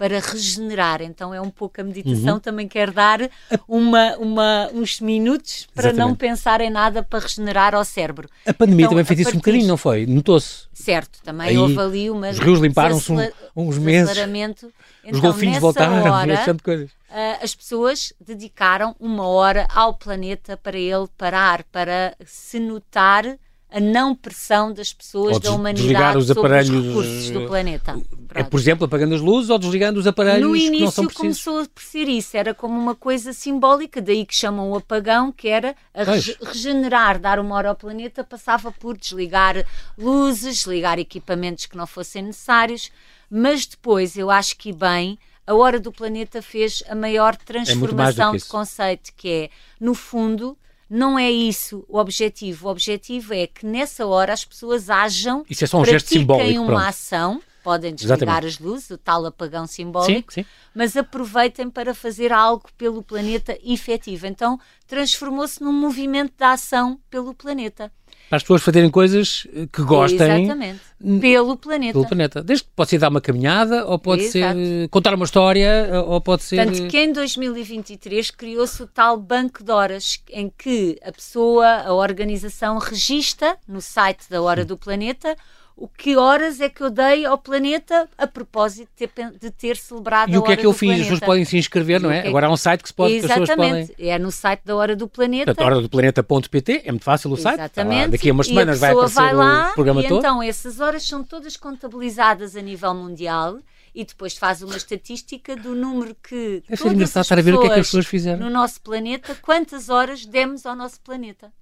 [0.00, 1.02] Para regenerar.
[1.02, 2.40] Então é um pouco a meditação, uhum.
[2.40, 3.20] também quer dar
[3.68, 6.08] uma, uma, uns minutos para Exatamente.
[6.08, 8.26] não pensar em nada para regenerar ao cérebro.
[8.46, 10.06] A pandemia então, também fez isso um bocadinho, não foi?
[10.06, 10.64] Notou-se.
[10.72, 12.30] Certo, também Aí, houve ali uma.
[12.30, 13.18] Os rios limparam-se um,
[13.54, 14.16] uns meses.
[14.16, 14.70] Então,
[15.12, 16.90] os golfinhos voltaram, hora, de coisas.
[17.10, 23.36] Uh, as pessoas dedicaram uma hora ao planeta para ele parar, para se notar
[23.70, 28.00] a não pressão das pessoas da humanidade os sobre aparelhos, os recursos do planeta.
[28.34, 31.06] É, por exemplo, apagando as luzes ou desligando os aparelhos no início, que não são
[31.06, 31.42] precisos?
[31.42, 35.48] começou por ser isso, era como uma coisa simbólica, daí que chamam o apagão, que
[35.48, 39.64] era a rege regenerar, dar uma hora ao planeta, passava por desligar
[39.96, 42.90] luzes, desligar equipamentos que não fossem necessários,
[43.30, 48.34] mas depois eu acho que bem a Hora do Planeta fez a maior é transformação
[48.34, 50.56] é de conceito, que é, no fundo,
[50.90, 52.66] não é isso o objetivo.
[52.66, 56.58] O objetivo é que nessa hora as pessoas ajam, isso é só um gesto simbólico,
[56.58, 56.82] uma pronto.
[56.82, 58.46] ação, podem desligar Exatamente.
[58.46, 60.48] as luzes, o tal apagão simbólico, sim, sim.
[60.74, 64.26] mas aproveitem para fazer algo pelo planeta efetivo.
[64.26, 67.92] Então transformou-se num movimento de ação pelo planeta
[68.30, 70.44] para as pessoas fazerem coisas eh, que gostem.
[70.44, 70.80] Exatamente.
[71.20, 71.92] Pelo planeta.
[71.94, 72.42] Pelo planeta.
[72.44, 74.56] Desde que pode ser dar uma caminhada, ou pode Exato.
[74.56, 76.64] ser contar uma história, eh, ou pode ser.
[76.64, 81.92] Tanto que em 2023 criou-se o tal banco de horas, em que a pessoa, a
[81.92, 85.36] organização, registra no site da Hora do Planeta
[85.80, 89.76] o que horas é que eu dei ao planeta a propósito de ter, de ter
[89.78, 90.90] celebrado e a o que é que eu fiz?
[90.90, 91.02] Planeta.
[91.02, 92.18] As pessoas podem se inscrever, não é?
[92.18, 92.28] é?
[92.28, 93.92] Agora há um site que se pode, Exatamente.
[93.92, 94.10] Podem...
[94.10, 95.46] É no site da Hora do Planeta.
[95.46, 97.60] Portanto, hora do planeta.pt, é muito fácil o site.
[97.60, 98.10] Exatamente.
[98.10, 100.18] daqui a umas semanas vai aparecer vai lá, o programa e todo.
[100.18, 103.58] então essas horas são todas contabilizadas a nível mundial
[103.94, 107.60] e depois faz uma estatística do número que Deve ser engraçado estar a ver o
[107.60, 111.52] que é que as pessoas fizeram no nosso planeta, quantas horas demos ao nosso planeta.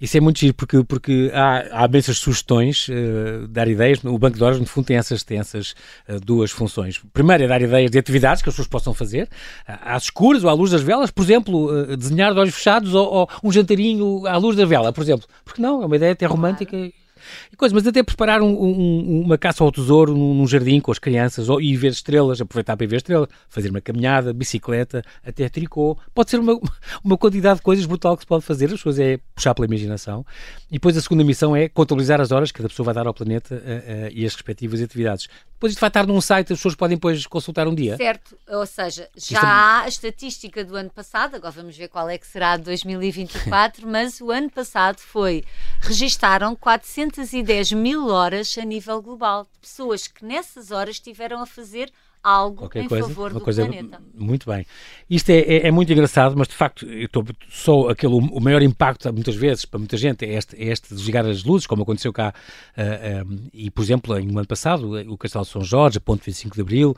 [0.00, 4.02] Isso é muito giro, porque, porque há, há essas sugestões, uh, dar ideias.
[4.04, 5.74] O Banco de Horas, no fundo, tem essas, tem essas
[6.08, 7.00] uh, duas funções.
[7.12, 9.24] Primeiro é dar ideias de atividades que as pessoas possam fazer,
[9.68, 12.94] uh, às escuras ou à luz das velas, por exemplo, uh, desenhar de olhos fechados
[12.94, 15.26] ou, ou, um jantarinho à luz da vela, por exemplo.
[15.44, 16.70] Porque não, é uma ideia até romântica.
[16.70, 17.05] Claro
[17.52, 20.98] e coisas, mas até preparar um, um, uma caça ao tesouro num, jardim com as
[20.98, 25.48] crianças ou, e ver estrelas, aproveitar para ir ver estrelas, fazer uma caminhada, bicicleta, até
[25.48, 25.98] tricô.
[26.14, 26.58] Pode ser uma,
[27.04, 30.24] uma quantidade de coisas brutal que se pode fazer, as pessoas é puxar pela imaginação.
[30.70, 33.14] E depois a segunda missão é contabilizar as horas que cada pessoa vai dar ao
[33.14, 35.28] planeta uh, uh, e as respectivas atividades.
[35.56, 37.96] Depois isto vai estar num site, as pessoas podem depois consultar um dia.
[37.96, 42.10] Certo, ou seja, já é há a estatística do ano passado, agora vamos ver qual
[42.10, 45.44] é que será de 2024, mas o ano passado foi,
[45.80, 51.90] registaram 410 mil horas a nível global, de pessoas que nessas horas estiveram a fazer
[52.26, 54.00] algo Qualquer em coisa, favor do planeta.
[54.12, 54.66] Muito bem.
[55.08, 58.60] Isto é, é, é, muito engraçado, mas de facto, eu estou, só aquele, o maior
[58.62, 62.12] impacto, muitas vezes, para muita gente, é este, é este desligar as luzes, como aconteceu
[62.12, 62.34] cá,
[62.76, 65.62] uh, eh, um, eh, e por exemplo, em um ano passado, o Castelo de São
[65.62, 66.96] Jorge, a Ponte 25 de Abril,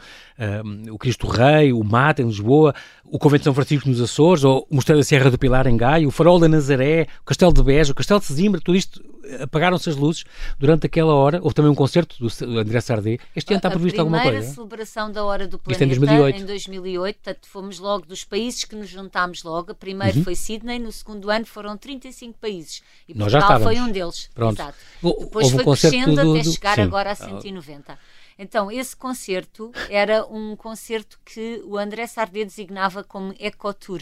[0.65, 4.45] um, o Cristo Rei, o Mata em Lisboa, o Convento de São Francisco nos Açores,
[4.45, 7.53] ou o Mosteiro da Serra do Pilar em Gaia, o Farol da Nazaré, o Castelo
[7.53, 9.03] de Beja, o Castelo de Sesimbra, tudo isto
[9.43, 10.25] apagaram-se as luzes
[10.59, 11.41] durante aquela hora.
[11.43, 13.19] Houve também um concerto do André Sardé.
[13.35, 14.29] Este ano está previsto alguma coisa?
[14.29, 16.41] A primeira celebração da Hora do Planeta, em 2008.
[16.41, 17.17] em 2008.
[17.17, 19.73] Portanto, fomos logo dos países que nos juntámos logo.
[19.73, 20.25] A primeiro uhum.
[20.25, 22.83] foi Sydney, no segundo ano foram 35 países.
[23.09, 24.31] E Nós Portugal foi um deles.
[24.35, 24.61] Pronto.
[24.61, 24.79] Exato.
[25.03, 26.83] Depois Houve foi um crescendo do, do, até chegar sim.
[26.83, 27.99] agora a 190.
[28.39, 34.01] Então, esse concerto era um concerto que o André Sardé designava como Ecotour.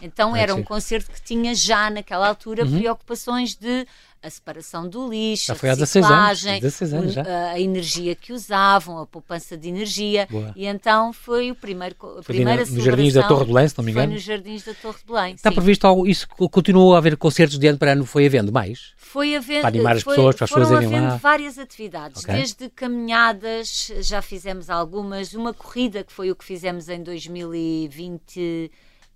[0.00, 2.78] Então, era um concerto que tinha já naquela altura uhum.
[2.78, 3.86] preocupações de
[4.22, 9.06] a separação do lixo, já a reciclagem, anos, 16 anos a energia que usavam, a
[9.06, 10.26] poupança de energia.
[10.30, 10.52] Boa.
[10.56, 13.78] E então foi o primeiro, a foi primeira nos Jardins da Torre de Belém, se
[13.78, 14.06] não me engano.
[14.06, 15.34] Foi nos Jardins da Torre de Belém.
[15.34, 15.54] Está sim.
[15.54, 18.92] previsto algo, isso continuou a haver concertos de ano para ano, foi havendo mais?
[18.96, 21.16] Foi havendo, para animar as foi, pessoas, para as pessoas lá.
[21.16, 22.34] várias atividades, okay.
[22.36, 28.70] desde caminhadas, já fizemos algumas, uma corrida que foi o que fizemos em 2020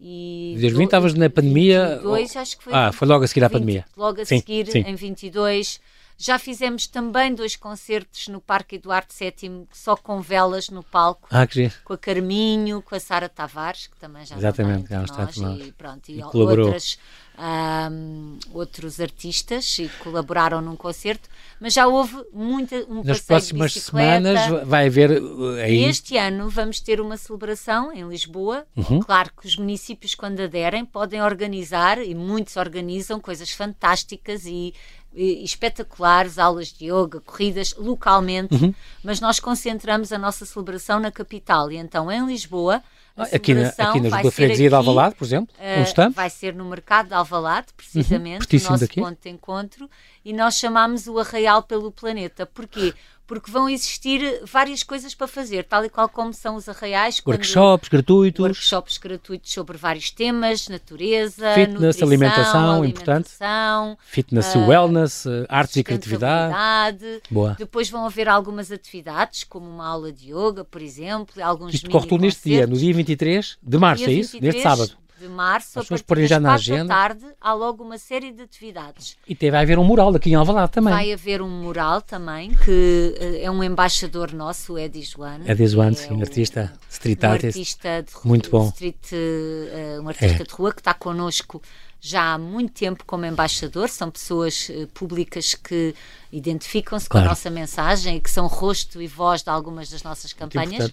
[0.04, 1.94] e 2020 estavas na pandemia?
[1.94, 2.72] 22, acho que foi.
[2.74, 3.84] Ah, foi logo a seguir à pandemia.
[3.96, 4.80] Logo a sim, seguir, sim.
[4.80, 5.80] em 22.
[6.18, 11.28] Já fizemos também dois concertos no Parque Eduardo VII, só com velas no palco.
[11.30, 11.74] Ah, que giro.
[11.84, 16.08] Com a Carminho, com a Sara Tavares, que também já Exatamente, já nós, e, pronto,
[16.08, 16.98] e, e outras,
[17.38, 21.28] um, outros artistas e colaboraram num concerto,
[21.60, 25.84] mas já houve muita um Nas próximas semanas vai haver uh, aí...
[25.84, 28.66] Este ano vamos ter uma celebração em Lisboa.
[28.76, 29.00] Uhum.
[29.00, 34.74] Claro que os municípios, quando aderem, podem organizar, e muitos organizam, coisas fantásticas e
[35.14, 38.74] espetaculares, aulas de yoga, corridas localmente, uhum.
[39.04, 42.82] mas nós concentramos a nossa celebração na capital e então em Lisboa
[43.16, 46.10] aqui na, aqui na Freguesia de Alvalade, por exemplo, uh, um stand.
[46.10, 49.00] Vai ser no mercado de Alvalade, precisamente, uhum, o nosso daqui.
[49.00, 49.90] ponto de encontro,
[50.24, 52.46] e nós chamamos o Arraial pelo Planeta.
[52.46, 52.94] Porquê?
[53.26, 57.20] Porque vão existir várias coisas para fazer, tal e qual como são os arraiais.
[57.26, 58.40] Workshops gratuitos.
[58.40, 64.00] Workshops gratuitos sobre vários temas, natureza, Fitness, nutrição, alimentação, alimentação importante.
[64.04, 67.22] Fitness uh, e wellness, uh, artes e criatividade.
[67.30, 67.56] Boa.
[67.58, 72.06] Depois vão haver algumas atividades, como uma aula de yoga, por exemplo, alguns Isto corre
[72.06, 74.38] tudo neste dia, no dia 23 de março, é isso?
[74.40, 76.84] Neste sábado de março, As a partir das já na agenda.
[76.84, 79.16] da tarde, há logo uma série de atividades.
[79.28, 80.92] E vai haver um mural aqui em Alvalade também.
[80.92, 85.50] Vai haver um mural também, que uh, é um embaixador nosso, o Edi Joana.
[85.50, 87.46] Edi Joana, sim, é artista street um artist.
[87.46, 88.68] artista de Muito bom.
[88.68, 90.46] Street, uh, um artista é.
[90.46, 91.62] de rua que está connosco
[92.04, 95.94] já há muito tempo como embaixador, são pessoas uh, públicas que
[96.32, 97.26] identificam-se claro.
[97.26, 100.90] com a nossa mensagem e que são rosto e voz de algumas das nossas campanhas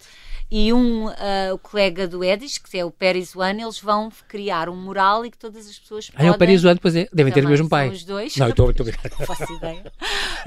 [0.51, 1.13] e um uh,
[1.53, 5.29] o colega do Edis, que é o Pérez One, eles vão criar um mural e
[5.29, 6.27] que todas as pessoas podem...
[6.27, 7.89] Ah, é o Pérez One, pois é, devem ter o mesmo pai.
[7.89, 8.35] Os dois.
[8.35, 8.85] Não, estou, estou...
[8.85, 9.91] Não faço ideia.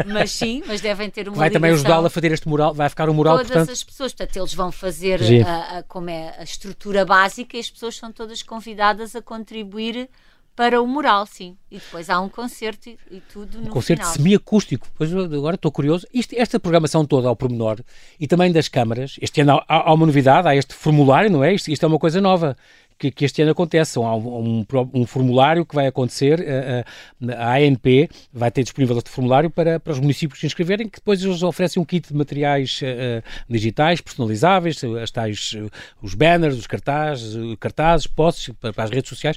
[0.07, 3.09] Mas sim, mas devem ter uma Vai também ajudá-lo a fazer este mural, vai ficar
[3.09, 3.73] um mural, Todas portanto...
[3.73, 7.71] as pessoas, portanto, eles vão fazer a, a, como é a estrutura básica e as
[7.71, 10.09] pessoas são todas convidadas a contribuir
[10.55, 11.57] para o mural, sim.
[11.71, 14.15] E depois há um concerto e, e tudo no um concerto final.
[14.15, 14.87] semiacústico.
[14.95, 16.07] Pois agora estou curioso.
[16.13, 17.81] Isto, esta programação toda ao pormenor
[18.21, 21.55] e também das câmaras, este ano há, há uma novidade, há este formulário, não é?
[21.55, 22.57] Isto, isto é uma coisa nova.
[22.99, 23.99] Que, que, este ano acontece.
[23.99, 28.97] Há um, um, um, formulário que vai acontecer, a, a, a ANP vai ter disponível
[28.97, 32.15] este formulário para, para os municípios se inscreverem, que depois eles oferecem um kit de
[32.15, 35.57] materiais uh, digitais, personalizáveis, as tais,
[36.01, 39.37] os banners, os cartazes, cartazes, postes para, para as redes sociais,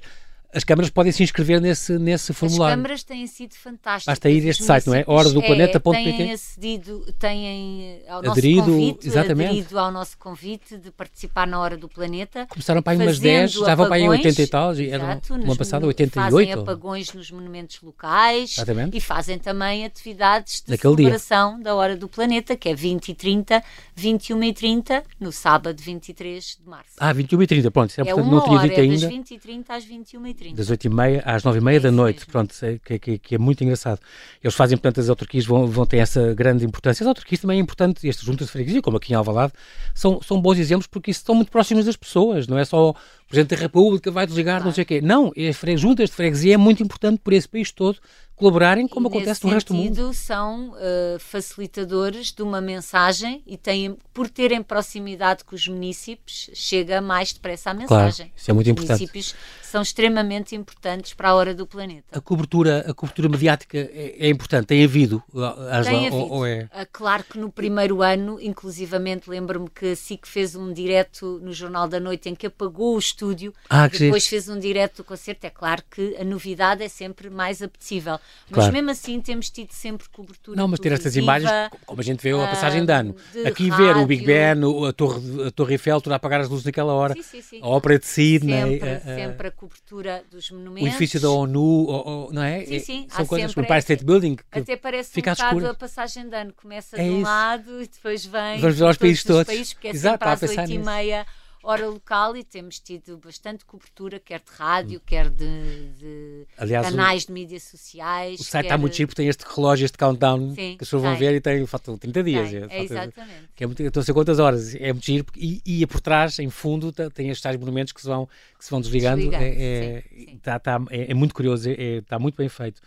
[0.56, 2.74] as câmaras podem se inscrever nesse, nesse formulário.
[2.74, 4.06] As câmaras têm sido fantásticas.
[4.06, 5.04] Basta ir a este site, não é?
[5.06, 6.10] Hora do planeta.pt.
[6.10, 9.50] É, têm acedido, têm ao nosso aderido, convite, exatamente.
[9.50, 12.48] aderido ao nosso convite de participar na Hora do Planeta.
[12.48, 15.58] Começaram para aí umas 10, já vão para aí 80 e tal, era no ano
[15.58, 16.32] passado 88.
[16.32, 18.96] Fazem apagões nos monumentos locais exatamente.
[18.96, 21.66] e fazem também atividades de Naquele celebração dia.
[21.66, 23.62] da Hora do Planeta, que é 20 e 30,
[23.94, 26.94] 21 e 30, no sábado 23 de março.
[26.98, 28.96] Ah, 21 e 30, pronto, é, é portanto, não tinha hora, dito ainda.
[28.96, 30.45] É das 20 e 30 às 21 e 30.
[30.54, 32.32] Das 8 e meia às 9 e meia é da noite, mesmo.
[32.32, 32.54] pronto,
[32.84, 34.00] que, que, que, é muito engraçado.
[34.44, 37.04] Eles fazem, portanto, as autarquias vão, vão ter essa grande importância.
[37.04, 39.54] As autarquias também é importante, estas juntas de freguesia, como aqui em Alvalade,
[39.94, 42.94] são, são bons exemplos porque estão muito próximas das pessoas, não é só
[43.26, 44.66] o Presidente da República vai desligar, claro.
[44.66, 45.02] não sei o quê.
[45.02, 48.00] Não, as juntas de freguesia é muito importante por esse país todo
[48.36, 50.14] colaborarem como e acontece no resto do mundo.
[50.14, 57.00] são uh, facilitadores de uma mensagem e têm, por terem proximidade com os municípios, chega
[57.02, 58.28] mais depressa a mensagem.
[58.28, 59.00] Claro, isso é muito os importante.
[59.00, 62.04] municípios são extremamente importantes para a hora do planeta.
[62.12, 66.34] A cobertura, a cobertura mediática é, é importante, tem havido, Angela, tem havido.
[66.34, 66.68] Ou, é...
[66.72, 71.54] Ah, claro que no primeiro ano, inclusivamente, lembro-me que a SIC fez um direto no
[71.54, 75.46] Jornal da Noite em que apagou o estúdio, ah, depois fez um direto do concerto.
[75.46, 78.20] É claro que a novidade é sempre mais apetecível.
[78.50, 78.74] Mas claro.
[78.74, 81.50] mesmo assim temos tido sempre cobertura Não, mas ter estas imagens,
[81.86, 83.16] como a gente vê a passagem de ano.
[83.32, 83.86] de Aqui rádio.
[83.86, 84.56] ver o Big Ben,
[84.88, 87.14] a Torre, a Torre Eiffel, tudo a apagar as luzes naquela hora.
[87.14, 87.60] Sim, sim, sim.
[87.62, 88.74] A Ópera de Sydney.
[88.80, 90.84] Sempre, a, a, sempre a cobertura dos monumentos.
[90.84, 92.66] o edifício da ONU, ou, ou, não é?
[92.66, 93.08] Sim, sim.
[93.10, 95.74] São Há coisas, sempre o Empire State Building, que Até parece fica um bocado a
[95.74, 96.54] passagem de ano.
[96.54, 97.24] Começa É de um isso.
[97.24, 99.48] lado e depois vem Vamos ver de países todos os todos.
[99.48, 100.90] países, porque é Exato, sempre às oito e nisso.
[100.90, 101.26] meia
[101.68, 106.92] hora local e temos tido bastante cobertura, quer de rádio, quer de, de Aliás, o-
[106.92, 108.40] canais de mídias sociais.
[108.40, 110.78] O site quer- está muito chique, porque tem este relógio, este countdown, Sim, que as
[110.88, 112.50] pessoas vão ver e tem, faltam 30 dias.
[112.50, 113.50] Tem, é, é, falta- exatamente.
[113.56, 116.38] que é muito, estou a sei quantas horas, é muito giro, e, e por trás,
[116.40, 119.44] em fundo, tá- tem estes tais monumentos que se vão, que se vão desligando, Desligando,
[119.44, 120.38] é, é, sim, sim.
[120.44, 122.82] tá- tá- é- é muito curioso, é- é- está muito bem feito.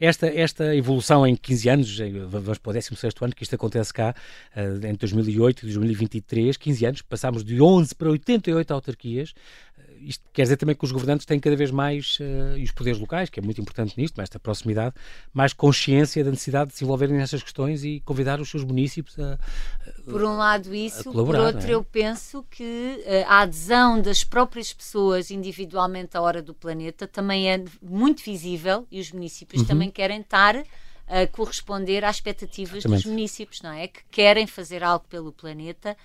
[0.00, 3.92] Esta, esta evolução em 15 anos, eh, vamos para o 16 ano que isto acontece
[3.92, 4.14] cá,
[4.54, 9.34] eh, entre 2008 e 2023, 15 anos, passámos de 11 para 88 autarquias,
[10.08, 12.98] isto quer dizer também que os governantes têm cada vez mais, eh, e os poderes
[13.00, 14.94] locais, que é muito importante nisto, nesta proximidade,
[15.32, 19.38] mais consciência da necessidade de se envolverem nessas questões e convidar os seus municípios a.
[20.04, 21.74] Por um lado isso, por outro é?
[21.74, 27.50] eu penso que eh, a adesão das próprias pessoas individualmente à hora do planeta também
[27.50, 29.68] é muito visível e os municípios Uhum.
[29.68, 30.56] também querem estar
[31.06, 33.08] a corresponder às expectativas dos Exatamente.
[33.08, 33.88] municípios, não é?
[33.88, 35.96] Que querem fazer algo pelo planeta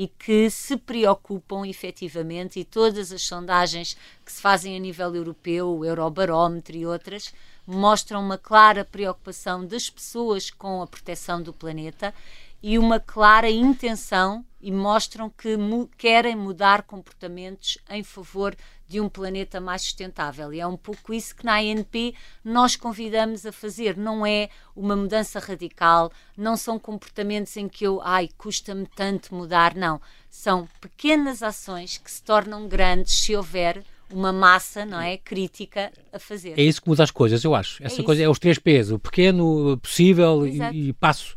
[0.00, 5.76] e que se preocupam efetivamente e todas as sondagens que se fazem a nível europeu,
[5.76, 7.34] o Eurobarómetro e outras,
[7.66, 12.14] mostram uma clara preocupação das pessoas com a proteção do planeta
[12.62, 18.54] e uma clara intenção e mostram que mu- querem mudar comportamentos em favor
[18.88, 20.52] de um planeta mais sustentável.
[20.52, 23.96] E é um pouco isso que na ANP nós convidamos a fazer.
[23.96, 29.74] Não é uma mudança radical, não são comportamentos em que eu, ai, custa-me tanto mudar,
[29.74, 30.00] não.
[30.30, 36.18] São pequenas ações que se tornam grandes se houver uma massa, não é, crítica a
[36.18, 36.58] fazer.
[36.58, 37.82] É isso que muda as coisas, eu acho.
[37.84, 41.36] Essa é coisa é os três P's, o pequeno, o possível e, e, passo.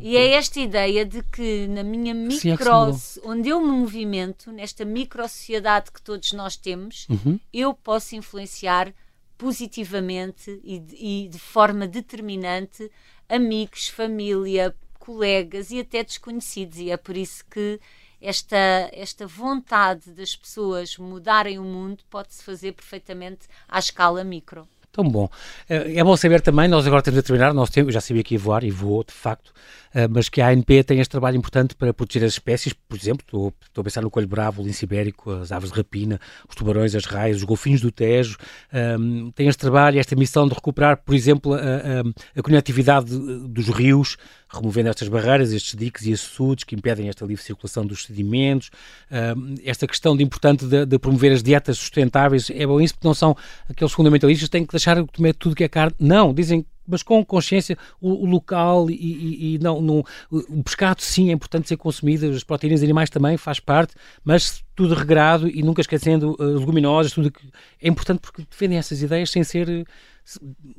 [0.00, 4.84] E é esta ideia de que na minha micro, é onde eu me movimento, nesta
[4.84, 7.38] micro sociedade que todos nós temos, uhum.
[7.52, 8.92] eu posso influenciar
[9.36, 12.90] positivamente e de, e de forma determinante
[13.28, 16.78] amigos, família, colegas e até desconhecidos.
[16.78, 17.78] E é por isso que
[18.20, 24.66] esta, esta vontade das pessoas mudarem o mundo pode-se fazer perfeitamente à escala micro.
[24.96, 25.28] Tão bom.
[25.68, 28.24] É, é bom saber também, nós agora temos a terminar, nós temos, eu já sabia
[28.24, 29.52] que ia voar e voou, de facto,
[30.10, 33.52] mas que a ANP tem este trabalho importante para proteger as espécies, por exemplo, estou,
[33.62, 36.94] estou a pensar no coelho bravo, o lince ibérico, as aves de rapina, os tubarões,
[36.94, 38.36] as raias, os golfinhos do Tejo,
[38.98, 43.06] um, tem este trabalho, esta missão de recuperar, por exemplo, a, a, a conectividade
[43.48, 44.16] dos rios,
[44.48, 48.70] removendo estas barreiras, estes diques e açudes que impedem esta livre circulação dos sedimentos,
[49.36, 52.80] um, esta questão de importante de, de, promover as dietas sustentáveis, é bom.
[52.80, 53.36] Isso porque não são
[53.68, 57.02] aqueles fundamentalistas que têm que deixar de comer tudo que é carne, não, dizem mas
[57.02, 61.68] com consciência o, o local e, e, e não, não, o pescado sim é importante
[61.68, 66.58] ser consumido, as proteínas animais também faz parte, mas tudo regrado e nunca esquecendo uh,
[66.58, 67.46] leguminosas, tudo que
[67.80, 69.84] é importante porque defendem essas ideias sem ser uh,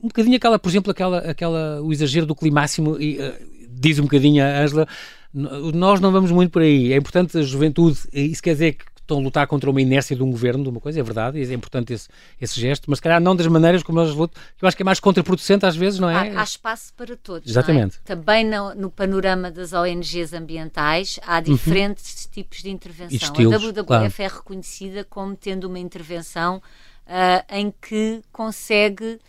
[0.03, 3.33] um bocadinho aquela, por exemplo, aquela, aquela o exagero do climáximo e uh,
[3.69, 4.87] diz um bocadinho a Angela,
[5.33, 6.93] nós não vamos muito por aí.
[6.93, 10.21] É importante a juventude, isso quer dizer que estão a lutar contra uma inércia de
[10.21, 13.21] um governo, de uma coisa, é verdade, é importante esse, esse gesto, mas se calhar
[13.21, 15.99] não das maneiras como nós lutam, que eu acho que é mais contraproducente às vezes,
[15.99, 16.29] não é?
[16.29, 17.47] Há, há espaço para todos.
[17.47, 17.51] É?
[17.51, 17.97] Exatamente.
[17.97, 17.99] É?
[18.05, 21.43] Também no, no, panorama das ONGs ambientais há uhum.
[21.43, 22.31] diferentes uhum.
[22.31, 23.15] tipos de intervenção.
[23.15, 24.13] Estilos, a WWF claro.
[24.17, 29.19] é reconhecida como tendo uma intervenção uh, em que consegue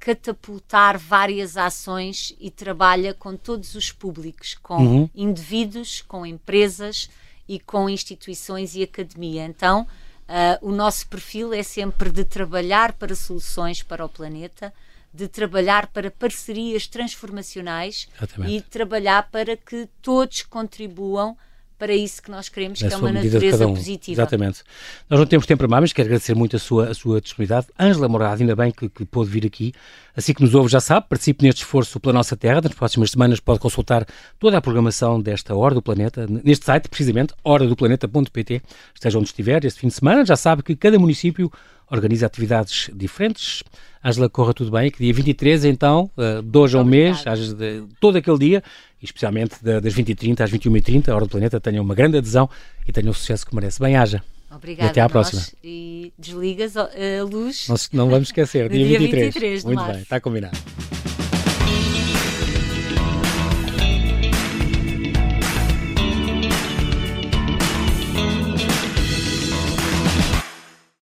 [0.00, 5.10] catapultar várias ações e trabalha com todos os públicos, com uhum.
[5.14, 7.08] indivíduos, com empresas,
[7.52, 9.44] e com instituições e academia.
[9.44, 14.72] Então, uh, o nosso perfil é sempre de trabalhar para soluções para o planeta,
[15.12, 18.54] de trabalhar para parcerias transformacionais Exatamente.
[18.54, 21.36] e trabalhar para que todos contribuam
[21.82, 23.74] para isso que nós queremos, Na que é uma natureza um.
[23.74, 24.22] positiva.
[24.22, 24.62] Exatamente.
[25.10, 27.66] Nós não temos tempo para mais, mas quero agradecer muito a sua, a sua disponibilidade.
[27.76, 29.72] Ângela Morado, ainda bem que, que pôde vir aqui.
[30.16, 32.60] Assim que nos ouve já sabe, participe neste esforço pela nossa Terra.
[32.60, 34.06] Nas próximas semanas pode consultar
[34.38, 38.62] toda a programação desta Hora do Planeta, neste site, precisamente, horadoplaneta.pt.
[38.94, 41.50] Esteja onde estiver, este fim de semana, já sabe que cada município
[41.90, 43.64] organiza atividades diferentes.
[44.04, 47.22] Ângela, corra tudo bem, que dia 23, então, uh, de hoje a um mês,
[47.56, 48.62] de, todo aquele dia,
[49.00, 52.48] especialmente das 20h30 às 21h30, a Hora do Planeta, tenha uma grande adesão
[52.86, 53.80] e tenha o sucesso que merece.
[53.80, 54.22] Bem, haja.
[54.50, 54.88] Obrigada.
[54.88, 55.42] E até à próxima.
[55.62, 56.88] E desligas a
[57.28, 57.68] luz.
[57.68, 59.24] Não, não vamos esquecer, dia, dia 23.
[59.34, 60.58] 23 Muito bem, está combinado.